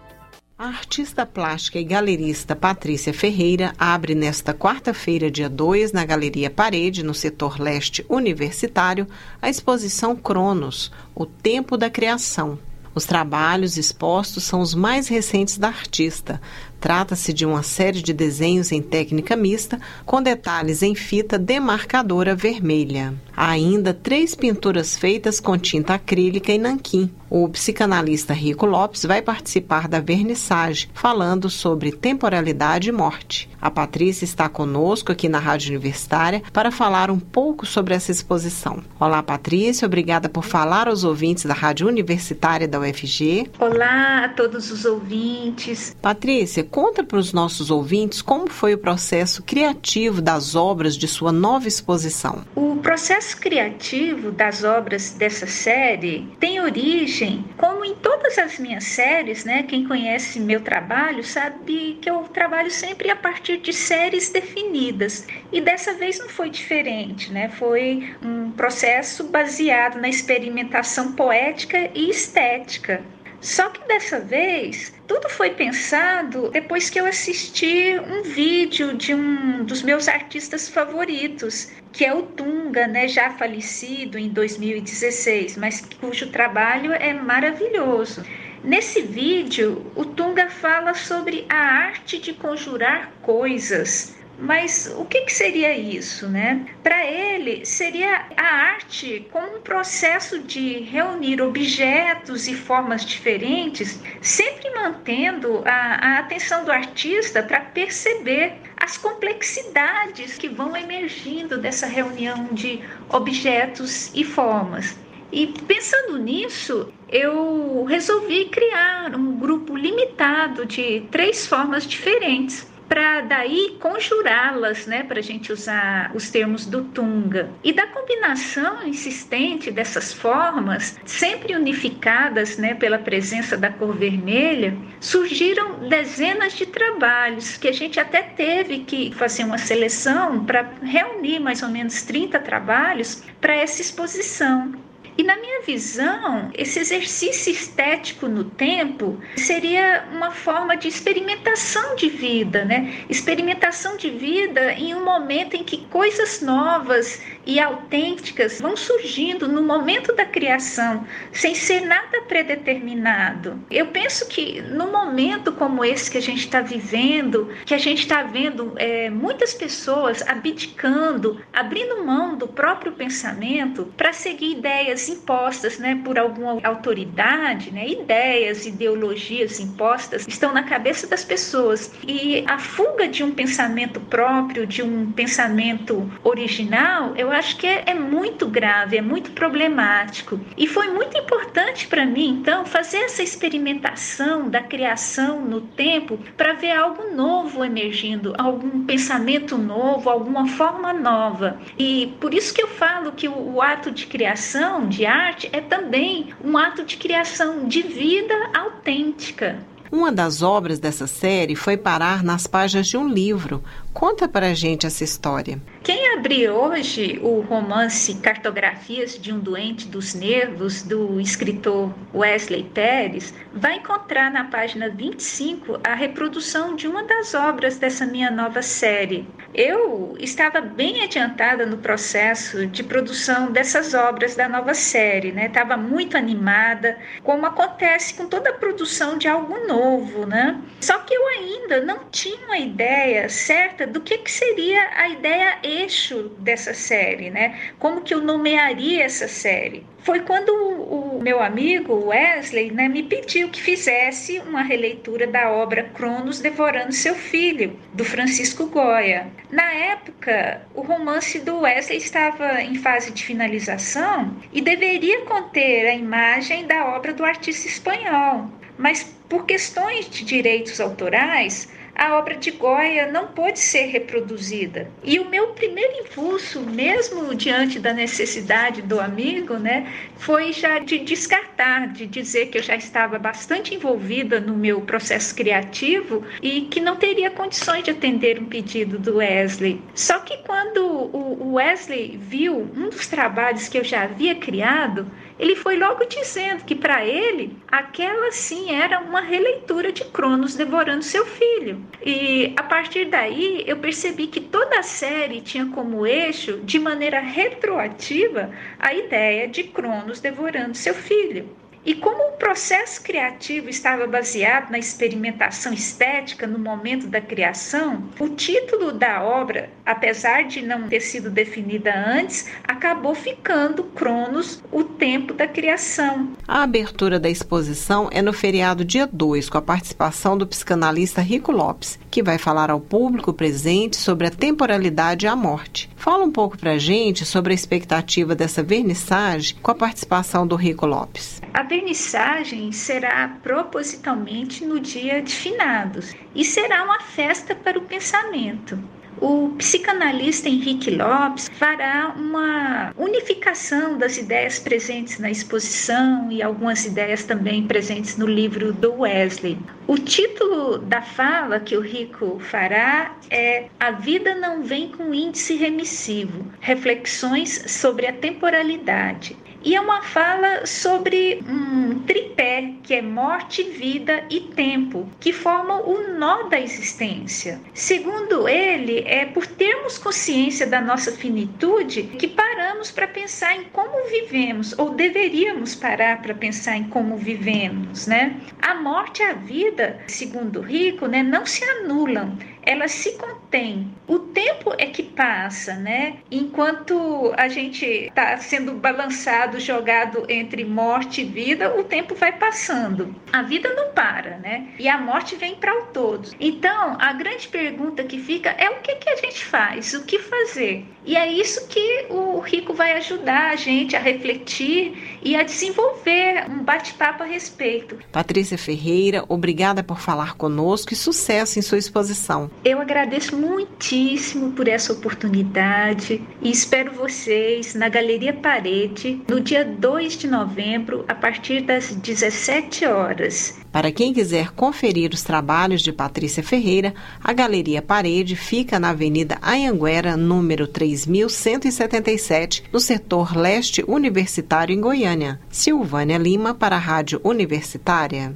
A 0.57 0.67
artista 0.67 1.27
plástica 1.27 1.81
e 1.81 1.85
galerista 1.85 2.55
Patrícia 2.55 3.13
Ferreira 3.13 3.75
abre 3.77 4.15
nesta 4.15 4.55
quarta-feira, 4.55 5.29
dia 5.29 5.49
2, 5.49 5.91
na 5.91 6.05
Galeria 6.05 6.49
Parede, 6.49 7.03
no 7.03 7.13
setor 7.13 7.59
leste 7.59 8.07
universitário, 8.09 9.09
a 9.41 9.51
exposição 9.51 10.15
Cronos, 10.15 10.93
O 11.17 11.27
Tempo 11.27 11.77
da 11.77 11.91
Criação. 11.91 12.61
Os 12.95 13.07
trabalhos 13.07 13.77
expostos 13.77 14.45
são 14.45 14.61
os 14.61 14.75
mais 14.75 15.09
recentes 15.09 15.59
da 15.59 15.69
artista, 15.69 16.41
Trata-se 16.83 17.33
de 17.33 17.47
uma 17.47 17.63
série 17.63 18.03
de 18.03 18.13
desenhos 18.13 18.73
em 18.73 18.83
técnica 18.83 19.37
mista 19.37 19.81
com 20.05 20.21
detalhes 20.21 20.83
em 20.83 20.97
fita 20.97 21.39
demarcadora 21.39 22.35
vermelha. 22.35 23.15
Há 23.37 23.51
ainda 23.51 23.95
três 23.95 24.35
pinturas 24.35 24.97
feitas 24.97 25.39
com 25.39 25.57
tinta 25.57 25.95
acrílica 25.95 26.51
e 26.51 26.59
nanquim. 26.59 27.09
O 27.31 27.49
psicanalista 27.49 28.35
Rico 28.35 28.67
Lopes 28.67 29.07
vai 29.07 29.23
participar 29.23 29.89
da 29.89 30.01
vernissage, 30.01 30.91
falando 30.93 31.49
sobre 31.49 31.93
temporalidade 31.93 32.91
e 32.91 32.93
morte. 32.93 33.49
A 33.59 33.71
Patrícia 33.71 34.25
está 34.25 34.51
conosco 34.51 35.13
aqui 35.13 35.31
na 35.31 35.39
Rádio 35.39 35.71
Universitária 35.71 36.43
para 36.53 36.71
falar 36.71 37.11
um 37.11 37.19
pouco 37.19 37.65
sobre 37.65 37.95
essa 37.95 38.11
exposição. 38.11 38.83
Olá, 39.01 39.23
Patrícia, 39.23 39.87
obrigada 39.87 40.29
por 40.29 40.45
falar 40.45 40.89
aos 40.89 41.05
ouvintes 41.05 41.47
da 41.47 41.55
Rádio 41.55 41.89
Universitária 41.89 42.69
da 42.69 42.81
UFG. 42.81 43.51
Olá 43.59 44.25
a 44.25 44.29
todos 44.29 44.71
os 44.71 44.85
ouvintes. 44.85 45.97
Patrícia, 46.03 46.65
conta 46.73 47.05
para 47.05 47.19
os 47.19 47.35
nossos 47.35 47.71
ouvintes 47.71 48.23
como 48.23 48.49
foi 48.49 48.73
o 48.73 48.79
processo 48.79 49.43
criativo 49.43 50.23
das 50.23 50.55
obras 50.55 50.97
de 50.97 51.07
sua 51.07 51.31
nova 51.31 51.69
exposição. 51.69 52.45
O 52.57 52.77
processo 52.77 53.37
criativo 53.37 54.33
das 54.33 54.65
obras 54.65 55.11
dessa 55.11 55.47
série 55.47 56.27
tem 56.41 56.61
origem, 56.61 57.45
como 57.59 57.85
em 57.85 57.95
todas 57.95 58.39
as 58.39 58.59
minhas 58.59 58.85
séries, 58.85 59.45
né? 59.45 59.65
Quem 59.65 59.87
conhece 59.87 60.41
meu 60.41 60.63
trabalho 60.63 61.23
sabe 61.23 61.99
que 62.01 62.09
eu 62.09 62.23
trabalho 62.23 62.71
sempre 62.71 63.11
a 63.11 63.17
partir 63.17 63.59
de 63.59 63.73
séries 63.75 64.31
definidas. 64.31 65.27
E 65.53 65.61
dessa 65.61 65.93
vez 65.93 66.19
não 66.19 66.31
foi 66.31 66.49
diferente, 66.49 67.31
né? 67.31 67.51
Foi 67.51 68.15
um 68.25 68.51
processo 68.51 69.25
baseado 69.25 70.01
na 70.01 70.09
experimentação 70.09 71.13
poética 71.13 71.91
e 71.95 72.09
estética. 72.09 73.03
Só 73.43 73.71
que 73.71 73.89
dessa 73.89 74.21
vez 74.21 74.95
tudo 75.09 75.29
foi 75.29 75.51
pensado 75.51 76.49
depois 76.51 76.89
que 76.89 77.01
eu 77.01 77.05
assisti 77.05 77.99
um 77.99 78.23
vídeo 78.23 78.97
de 78.97 79.13
um 79.13 79.65
dos 79.65 79.83
meus 79.83 80.07
artistas 80.07 80.69
favoritos, 80.69 81.69
que 81.93 82.05
é 82.05 82.15
o 82.15 82.23
Tunga, 82.23 82.87
né, 82.87 83.09
já 83.09 83.31
falecido 83.31 84.17
em 84.17 84.29
2016, 84.29 85.57
mas 85.57 85.81
cujo 86.01 86.31
trabalho 86.31 86.93
é 86.93 87.13
maravilhoso. 87.13 88.25
Nesse 88.63 89.03
vídeo, 89.03 89.91
o 89.97 90.05
Tunga 90.05 90.49
fala 90.49 90.95
sobre 90.95 91.45
a 91.49 91.57
arte 91.57 92.21
de 92.21 92.33
conjurar 92.33 93.11
coisas 93.23 94.15
mas 94.39 94.93
o 94.99 95.05
que, 95.05 95.21
que 95.23 95.33
seria 95.33 95.77
isso, 95.77 96.29
né? 96.29 96.67
Para 96.83 97.05
ele, 97.05 97.65
seria 97.65 98.27
a 98.37 98.43
arte 98.43 99.27
como 99.31 99.59
um 99.59 99.61
processo 99.61 100.41
de 100.41 100.81
reunir 100.81 101.41
objetos 101.41 102.49
e 102.49 102.55
formas 102.55 103.05
diferentes, 103.05 104.01
sempre 104.21 104.71
mantendo 104.71 105.63
a, 105.65 106.17
a 106.17 106.19
atenção 106.19 106.65
do 106.65 106.73
artista 106.73 107.43
para 107.43 107.61
perceber 107.61 108.55
as 108.77 108.97
complexidades 108.97 110.37
que 110.37 110.49
vão 110.49 110.77
emergindo 110.77 111.59
dessa 111.59 111.87
reunião 111.87 112.49
de 112.53 112.81
objetos 113.09 114.11
e 114.15 114.25
formas. 114.25 114.97
E 115.31 115.47
pensando 115.47 116.19
nisso, 116.19 116.93
eu 117.09 117.85
resolvi 117.85 118.47
criar 118.47 119.15
um 119.15 119.39
grupo 119.39 119.77
limitado 119.77 120.67
de 120.67 121.07
três 121.11 121.47
formas 121.47 121.87
diferentes 121.87 122.72
para 122.89 123.23
daí 123.23 123.77
conjurá-las, 123.81 124.87
né, 124.87 125.03
para 125.03 125.19
a 125.19 125.23
gente 125.23 125.53
usar 125.53 126.11
os 126.15 126.31
termos 126.31 126.67
do 126.67 126.85
Tunga. 126.85 127.51
E 127.63 127.73
da 127.73 127.87
combinação 127.87 128.87
insistente 128.87 129.71
dessas 129.71 130.13
formas, 130.13 130.99
sempre 131.05 131.55
unificadas 131.55 132.59
né, 132.59 132.75
pela 132.75 132.99
presença 132.99 133.57
da 133.57 133.71
cor 133.71 133.95
vermelha, 133.95 134.77
surgiram 135.01 135.89
dezenas 135.89 136.55
de 136.55 136.67
trabalhos 136.67 137.57
que 137.57 137.69
a 137.69 137.73
gente 137.73 137.99
até 137.99 138.23
teve 138.23 138.81
que 138.81 139.13
fazer 139.15 139.45
uma 139.45 139.59
seleção 139.59 140.45
para 140.45 140.71
reunir 140.83 141.39
mais 141.39 141.63
ou 141.63 141.69
menos 141.69 142.03
30 142.03 142.39
trabalhos 142.41 143.23
para 143.41 143.55
essa 143.55 143.81
exposição. 143.81 144.73
E 145.17 145.23
na 145.23 145.37
minha 145.37 145.61
visão, 145.63 146.51
esse 146.55 146.79
exercício 146.79 147.53
estético 147.53 148.27
no 148.29 148.45
tempo 148.45 149.21
seria 149.37 150.09
uma 150.13 150.31
forma 150.31 150.77
de 150.77 150.89
experimentação 150.89 151.95
de 151.97 152.09
vida, 152.09 152.65
né? 152.65 153.05
Experimentação 153.11 153.97
de 153.97 154.11
vida 154.11 154.73
em 154.73 154.95
um 154.95 155.05
momento 155.05 155.55
em 155.55 155.63
que 155.63 155.87
coisas 155.87 156.41
novas 156.41 157.21
e 157.45 157.61
autênticas 157.61 158.61
vão 158.61 158.77
surgindo 158.77 159.49
no 159.49 159.63
momento 159.63 160.15
da 160.15 160.25
criação, 160.25 161.07
sem 161.33 161.55
ser 161.55 161.81
nada 161.81 162.23
predeterminado. 162.23 163.61
Eu 163.71 163.89
penso 163.89 164.27
que 164.29 164.63
no 164.63 164.91
momento 164.91 165.53
como 165.53 165.85
esse 165.85 166.11
que 166.11 166.19
a 166.19 166.23
gente 166.23 166.41
está 166.41 166.61
vivendo, 166.61 167.51
que 167.67 167.75
a 167.75 167.79
gente 167.79 168.01
está 168.01 168.23
vendo 168.23 168.73
é, 168.77 169.11
muitas 169.11 169.53
pessoas 169.53 170.23
abdicando, 170.23 171.41
abrindo 171.53 172.05
mão 172.05 172.37
do 172.37 172.49
próprio 172.49 172.93
pensamento 172.93 173.93
para 173.97 174.13
seguir 174.13 174.53
ideias 174.53 175.02
impostas 175.09 175.79
né, 175.79 176.01
por 176.05 176.19
alguma 176.19 176.59
autoridade, 176.63 177.71
né, 177.71 177.89
ideias, 177.89 178.67
ideologias 178.67 179.61
impostas, 179.61 180.27
estão 180.27 180.53
na 180.53 180.63
cabeça 180.63 181.07
das 181.07 181.25
pessoas. 181.25 181.93
E 182.07 182.45
a 182.47 182.59
fuga 182.59 183.09
de 183.09 183.23
um 183.23 183.33
pensamento 183.33 184.01
próprio, 184.01 184.67
de 184.67 184.83
um 184.83 185.11
pensamento 185.13 186.11
original, 186.23 187.15
eu 187.17 187.31
acho 187.31 187.57
que 187.57 187.67
é, 187.67 187.85
é 187.87 187.95
muito 187.95 188.47
grave, 188.47 188.97
é 188.97 189.03
muito 189.03 189.33
problemático. 189.33 190.41
E 190.57 190.67
foi 190.67 190.89
muito 190.89 191.17
importante 191.17 191.87
para 191.87 192.05
mim, 192.07 192.39
então, 192.41 192.65
fazer 192.65 192.99
essa 192.99 193.23
experimentação 193.23 194.49
da 194.49 194.63
criação 194.63 195.43
no 195.43 195.61
tempo 195.61 196.19
para 196.37 196.53
ver 196.55 196.73
algo 196.73 197.15
novo 197.15 197.65
emergindo, 197.65 198.35
algum 198.39 198.85
pensamento 198.85 199.57
novo, 199.59 200.09
alguma 200.09 200.47
forma 200.49 200.93
nova. 200.93 201.59
E 201.79 202.15
por 202.21 202.35
isso 202.35 202.53
que 202.55 202.63
eu 202.63 202.69
falo 202.69 203.13
que 203.13 203.29
o, 203.29 203.55
o 203.55 203.63
ato 203.63 203.91
de 203.91 204.07
criação, 204.07 204.89
de 204.93 205.07
arte, 205.07 205.49
é 205.53 205.61
também 205.61 206.35
um 206.45 206.57
ato 206.57 206.85
de 206.85 206.97
criação 206.97 207.67
de 207.67 207.83
vida 207.83 208.35
autêntica. 208.55 209.59
Uma 209.91 210.11
das 210.11 210.41
obras 210.41 210.79
dessa 210.79 211.07
série 211.07 211.55
foi 211.55 211.77
parar 211.77 212.23
nas 212.23 212.47
páginas 212.47 212.87
de 212.87 212.97
um 212.97 213.07
livro. 213.07 213.63
Conta 213.93 214.27
pra 214.27 214.55
gente 214.55 214.87
essa 214.87 215.05
história. 215.05 215.61
Quem 215.83 216.15
abrir 216.15 216.49
hoje 216.49 217.19
o 217.23 217.41
romance 217.41 218.15
Cartografias 218.15 219.19
de 219.19 219.33
um 219.33 219.39
Doente 219.39 219.87
dos 219.87 220.15
Nervos, 220.15 220.83
do 220.83 221.21
escritor 221.21 221.93
Wesley 222.15 222.65
Pérez, 222.65 223.35
vai 223.53 223.77
encontrar 223.77 224.31
na 224.31 224.45
página 224.45 224.89
25 224.89 225.81
a 225.85 225.95
reprodução 225.95 226.75
de 226.75 226.87
uma 226.87 227.03
das 227.03 227.35
obras 227.35 227.79
dessa 227.79 228.07
minha 228.07 228.31
nova 228.31 228.63
série. 228.63 229.27
Eu 229.53 230.17
estava 230.19 230.61
bem 230.63 231.03
adiantada 231.03 231.67
no 231.67 231.77
processo 231.77 232.67
de 232.67 232.83
produção 232.83 233.53
dessas 233.53 233.93
obras 233.93 234.35
da 234.35 234.49
nova 234.49 234.73
série, 234.73 235.33
né? 235.33 235.47
Estava 235.47 235.77
muito 235.77 236.17
animada, 236.17 236.97
como 237.23 237.45
acontece 237.45 238.15
com 238.15 238.27
toda 238.27 238.51
a 238.51 238.55
produção 238.55 239.19
de 239.19 239.29
algo 239.29 239.67
novo, 239.67 240.25
né? 240.27 240.59
Só 240.81 240.99
que 241.01 241.13
eu 241.13 241.27
ainda 241.29 241.81
não 241.81 242.05
tinha 242.11 242.39
uma 242.47 242.57
ideia 242.57 243.29
certa 243.29 243.82
do 243.87 244.01
que, 244.01 244.19
que 244.19 244.31
seria 244.31 244.91
a 244.97 245.09
ideia 245.09 245.59
eixo 245.63 246.31
dessa 246.39 246.75
série, 246.75 247.31
né? 247.31 247.59
Como 247.79 248.03
que 248.03 248.15
eu 248.15 248.21
nomearia 248.21 249.05
essa 249.05 249.29
série? 249.29 249.87
Foi 250.01 250.21
quando 250.21 250.49
o, 250.51 251.19
o 251.19 251.23
meu 251.23 251.41
amigo 251.41 252.07
Wesley 252.07 252.73
né, 252.73 252.89
me 252.89 253.05
pediu 253.05 253.49
que 253.49 253.63
fizesse 253.63 254.41
uma 254.41 254.63
releitura 254.63 255.29
da 255.29 255.51
obra 255.51 255.85
Cronos 255.95 256.41
Devorando 256.41 256.93
Seu 256.93 257.15
Filho, 257.15 257.79
do 257.93 258.05
Francisco 258.05 258.67
Goya. 258.67 259.29
Na 259.51 259.73
época, 259.73 260.63
o 260.75 260.81
romance 260.81 261.39
do 261.39 261.61
Wesley 261.61 261.99
estava 261.99 262.61
em 262.63 262.75
fase 262.75 263.13
de 263.13 263.23
finalização 263.23 264.37
e 264.53 264.61
deveria 264.61 265.21
conter 265.23 265.87
a 265.87 265.95
imagem 265.95 266.67
da 266.67 266.97
obra 266.97 267.13
do 267.13 267.25
artista 267.25 267.69
espanhol, 267.69 268.51
mas 268.77 269.05
por 269.29 269.47
questões 269.47 270.11
de 270.11 270.25
direitos 270.25 270.81
autorais, 270.81 271.69
a 271.95 272.17
obra 272.19 272.37
de 272.37 272.51
Goya 272.51 273.11
não 273.11 273.29
pôde 273.29 273.59
ser 273.59 273.87
reproduzida. 273.87 274.91
E 275.05 275.19
o 275.19 275.29
meu 275.29 275.49
primeiro 275.49 275.93
impulso, 276.01 276.61
mesmo 276.61 277.35
diante 277.35 277.79
da 277.79 277.93
necessidade 277.93 278.83
do 278.83 279.01
amigo, 279.01 279.55
né, 279.55 279.93
foi 280.17 280.53
já 280.53 280.79
de 280.79 280.99
descartar, 281.01 281.89
de 281.93 282.07
dizer 282.07 282.47
que 282.47 282.59
eu 282.59 282.63
já 282.63 282.77
estava 282.77 283.19
bastante 283.19 283.75
envolvida 283.75 284.41
no 284.41 284.55
meu 284.55 284.81
processo 284.81 285.35
criativo 285.35 286.25
e 286.41 286.63
que 286.63 286.81
não 286.81 286.97
teria 286.97 287.31
condições 287.31 287.85
de 287.85 287.91
atender 287.91 288.39
um 288.39 288.47
pedido 288.47 288.99
do 288.99 289.17
Wesley. 289.17 289.81
Só 289.95 290.19
que 290.21 290.39
quando 290.39 290.83
o 291.13 291.55
Wesley 291.55 292.17
viu 292.17 292.71
um 292.77 292.89
dos 292.89 293.07
trabalhos 293.07 293.69
que 293.69 293.79
eu 293.79 293.85
já 293.85 294.03
havia 294.03 294.35
criado, 294.35 295.07
ele 295.43 295.57
foi 295.57 295.77
logo 295.77 296.05
dizendo 296.05 296.65
que 296.65 296.73
para 296.73 297.05
ele 297.05 297.57
aquela 297.67 298.31
sim 298.31 298.73
era 298.73 299.01
uma 299.01 299.21
releitura 299.21 299.91
de 299.91 300.05
Cronos 300.05 300.55
devorando 300.55 301.03
seu 301.03 301.27
filho. 301.27 301.85
E 302.01 302.55
a 302.57 302.63
partir 302.63 303.07
daí 303.07 303.65
eu 303.67 303.77
percebi 303.79 304.29
que 304.29 304.41
toda 304.41 304.79
a 304.79 304.85
série 304.85 305.41
tinha 305.41 305.67
como 305.67 306.07
eixo, 306.07 306.61
de 306.63 306.79
maneira 306.79 307.19
retroativa, 307.19 308.53
a 308.79 308.95
ideia 308.95 309.49
de 309.49 309.65
Cronos 309.65 310.21
devorando 310.21 310.77
seu 310.77 310.95
filho. 310.95 311.51
E 311.85 311.95
como 311.95 312.29
o 312.29 312.37
processo 312.37 313.03
criativo 313.03 313.69
estava 313.69 314.07
baseado 314.07 314.71
na 314.71 314.79
experimentação 314.79 315.73
estética 315.73 316.47
no 316.47 316.59
momento 316.59 317.09
da 317.09 317.21
criação, 317.21 318.05
o 318.21 318.29
título 318.29 318.93
da 318.93 319.21
obra, 319.23 319.69
apesar 319.85 320.45
de 320.45 320.63
não 320.63 320.89
ter 320.89 321.01
sido 321.01 321.29
definida 321.29 321.93
antes, 321.93 322.49
acabou 322.63 323.17
ficando 323.17 323.83
Cronos, 323.83 324.63
o 324.71 324.85
tempo 324.85 325.35
da 325.35 325.49
criação. 325.49 326.31
A 326.47 326.63
abertura 326.63 327.19
da 327.19 327.29
exposição 327.29 328.09
é 328.13 328.23
no 328.23 328.33
feriado 328.33 328.85
dia 328.85 329.09
2, 329.13 329.49
com 329.49 329.59
a 329.59 329.63
participação 329.63 330.39
do 330.39 330.47
psicanalista 330.47 331.21
Rico 331.21 331.51
Lopes, 331.51 331.99
que 332.11 332.23
vai 332.23 332.39
falar 332.39 332.71
ao 332.71 332.81
público 332.81 333.33
presente 333.33 333.97
sobre 333.97 334.29
a 334.29 334.31
temporalidade 334.31 335.27
e 335.27 335.29
a 335.29 335.35
morte. 335.35 335.91
Fala 335.97 336.25
um 336.25 336.31
pouco 336.31 336.57
pra 336.57 336.79
gente 336.79 337.25
sobre 337.25 337.53
a 337.53 337.55
expectativa 337.55 338.37
dessa 338.37 338.63
vernissagem 338.63 339.57
com 339.61 339.71
a 339.71 339.75
participação 339.75 340.47
do 340.47 340.55
Rico 340.55 340.87
Lopes. 340.87 341.41
A 341.53 341.65
vernissagem 341.73 342.71
será 342.71 343.35
propositalmente 343.43 344.63
no 344.63 344.79
dia 344.79 345.23
de 345.23 345.35
finados 345.35 346.15
e 346.35 346.45
será 346.45 346.85
uma 346.85 347.01
festa 347.01 347.55
para 347.55 347.79
o 347.79 347.83
pensamento. 347.83 348.79
O 349.19 349.51
psicanalista 349.57 350.51
Henrique 350.51 350.91
Lopes 350.91 351.49
fará 351.55 352.13
uma 352.15 352.93
unificação 352.97 353.97
das 353.97 354.19
ideias 354.19 354.59
presentes 354.59 355.19
na 355.19 355.31
exposição 355.31 356.31
e 356.31 356.43
algumas 356.43 356.85
ideias 356.85 357.25
também 357.25 357.67
presentes 357.67 358.19
no 358.19 358.27
livro 358.27 358.73
do 358.75 359.01
Wesley. 359.01 359.57
O 359.87 359.97
título 359.97 360.77
da 360.77 361.01
fala 361.01 361.59
que 361.59 361.77
o 361.77 361.81
Rico 361.81 362.39
fará 362.41 363.17
é 363.31 363.69
A 363.81 363.93
Vida 363.93 364.35
Não 364.35 364.63
Vem 364.63 364.89
com 364.89 365.15
Índice 365.15 365.55
Remissivo 365.55 366.45
Reflexões 366.61 367.65
sobre 367.67 368.07
a 368.07 368.13
Temporalidade. 368.13 369.37
E 369.65 369.77
é 369.77 369.81
uma 369.81 370.03
fala 370.03 370.67
sobre 370.67 371.43
um 371.49 372.01
tripé 372.01 372.75
que 372.83 372.95
é 372.95 373.03
morte, 373.03 373.63
vida 373.63 374.25
e 374.29 374.41
tempo, 374.41 375.09
que 375.21 375.33
formam 375.33 375.83
o 375.89 376.19
nó 376.19 376.45
da 376.45 376.61
existência. 376.61 377.61
Segundo 377.73 378.49
ele, 378.49 379.05
é 379.07 379.25
por 379.25 379.47
termos 379.47 379.99
consciência 379.99 380.67
da 380.67 380.81
nossa 380.81 381.13
finitude 381.13 382.03
que 382.19 382.27
paramos 382.27 382.91
para 382.91 383.07
pensar 383.07 383.57
em 383.57 383.65
como 383.65 384.09
vivemos, 384.09 384.77
ou 384.79 384.91
deveríamos 384.91 385.75
parar 385.75 386.21
para 386.21 386.35
pensar 386.35 386.77
em 386.77 386.85
como 386.85 387.17
vivemos, 387.17 388.07
né? 388.07 388.37
A 388.61 388.75
morte 388.75 389.23
e 389.23 389.27
a 389.27 389.33
vida, 389.33 390.01
segundo 390.07 390.61
Rico, 390.61 391.07
né, 391.07 391.23
não 391.23 391.47
se 391.47 391.65
anulam, 391.65 392.37
elas 392.63 392.93
se 392.93 393.13
contêm. 393.13 393.93
O 394.07 394.19
tempo 394.19 394.73
é 394.79 394.87
que 394.87 395.03
passa, 395.03 395.75
né? 395.75 396.19
Enquanto 396.31 397.33
a 397.37 397.49
gente 397.49 397.85
está 397.85 398.37
sendo 398.39 398.73
balançado, 398.75 399.61
jogado 399.61 400.25
entre 400.29 400.65
morte 400.65 401.23
e 401.23 401.25
vida, 401.25 401.75
o 401.79 401.85
tempo 401.85 402.15
vai 402.15 402.33
passando. 402.33 403.15
A 403.33 403.43
vida 403.43 403.73
não 403.75 403.93
para, 403.93 404.39
né? 404.39 404.69
E 404.79 404.89
a 404.89 404.99
morte 404.99 405.37
vem 405.37 405.55
para 405.55 405.77
o 405.83 405.87
todo. 405.87 406.31
Então, 406.39 406.97
a 406.99 407.13
grande 407.13 407.49
pergunta 407.49 408.05
que 408.05 408.19
fica 408.19 408.51
é 408.51 408.71
o 408.71 408.81
que, 408.81 408.97
que 408.97 409.11
a 409.11 409.17
gente 409.17 409.45
faz? 409.45 409.93
O 409.95 410.05
que 410.05 410.19
fazer? 410.19 410.87
E 411.05 411.17
é 411.17 411.27
isso 411.27 411.67
que 411.69 412.07
o 412.11 412.39
Rico 412.39 412.73
vai 412.73 412.93
ajudar 412.93 413.51
a 413.51 413.57
gente 413.57 413.97
a 413.97 414.01
refletir 414.01 415.12
e 415.23 415.37
a 415.37 415.43
desenvolver 415.43 416.47
um 416.49 416.63
bate-papo 416.63 417.23
a 417.23 417.27
respeito. 417.27 417.99
Patrícia 418.11 418.59
Ferreira, 418.59 419.25
obrigada 419.29 419.83
por 419.83 420.01
falar 420.01 420.35
conosco 420.35 420.93
e 420.93 420.97
sucesso 420.97 421.59
em 421.59 421.63
sua 421.63 421.79
exposição. 421.79 422.51
Eu 422.65 422.81
agradeço 422.81 423.37
muitíssimo 423.37 424.53
por 424.53 424.69
essa 424.69 424.93
oportunidade 424.93 426.23
e 426.41 426.51
espero 426.51 426.93
vocês 426.93 427.75
na 427.75 427.89
Galeria 427.89 428.33
Parede 428.33 429.23
no 429.29 429.41
dia 429.41 429.65
2 429.65 430.17
de 430.17 430.29
novembro, 430.29 431.05
a 431.09 431.15
partir 431.15 431.63
das 431.63 431.95
17 431.95 432.87
horas. 432.87 433.63
Para 433.73 433.91
quem 433.91 434.13
quiser 434.13 434.51
conferir 434.51 435.13
os 435.15 435.23
trabalhos 435.23 435.81
de 435.81 435.91
Patrícia 435.93 436.43
Ferreira, 436.43 436.95
a 437.25 437.33
Galeria 437.33 437.81
Parede 437.81 438.37
fica 438.37 438.79
na 438.79 438.91
Avenida 438.91 439.39
Anhanguera, 439.41 440.15
número 440.15 440.67
3177, 440.67 442.65
no 442.71 442.79
setor 442.79 443.35
leste 443.35 443.83
universitário 443.89 444.75
em 444.75 444.81
Goiânia. 445.13 445.39
Silvânia 445.51 446.17
Lima 446.17 446.55
para 446.55 446.77
a 446.77 446.79
Rádio 446.79 447.21
Universitária. 447.23 448.35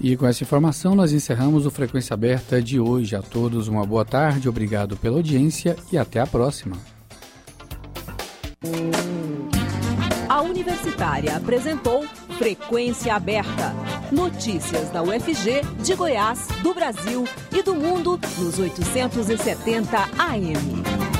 E 0.00 0.16
com 0.16 0.26
essa 0.26 0.44
informação 0.44 0.94
nós 0.94 1.12
encerramos 1.12 1.64
o 1.64 1.70
Frequência 1.70 2.12
Aberta 2.12 2.60
de 2.60 2.78
hoje. 2.78 3.16
A 3.16 3.22
todos 3.22 3.66
uma 3.68 3.86
boa 3.86 4.04
tarde, 4.04 4.48
obrigado 4.48 4.96
pela 4.96 5.16
audiência 5.16 5.76
e 5.90 5.96
até 5.96 6.20
a 6.20 6.26
próxima. 6.26 6.76
A 10.28 10.42
Universitária 10.42 11.34
apresentou 11.36 12.04
Frequência 12.36 13.14
Aberta. 13.14 13.72
Notícias 14.12 14.90
da 14.90 15.02
UFG, 15.02 15.62
de 15.82 15.94
Goiás, 15.94 16.46
do 16.62 16.74
Brasil 16.74 17.24
e 17.50 17.62
do 17.62 17.74
mundo 17.74 18.20
nos 18.38 18.58
870 18.58 19.96
AM. 20.18 21.13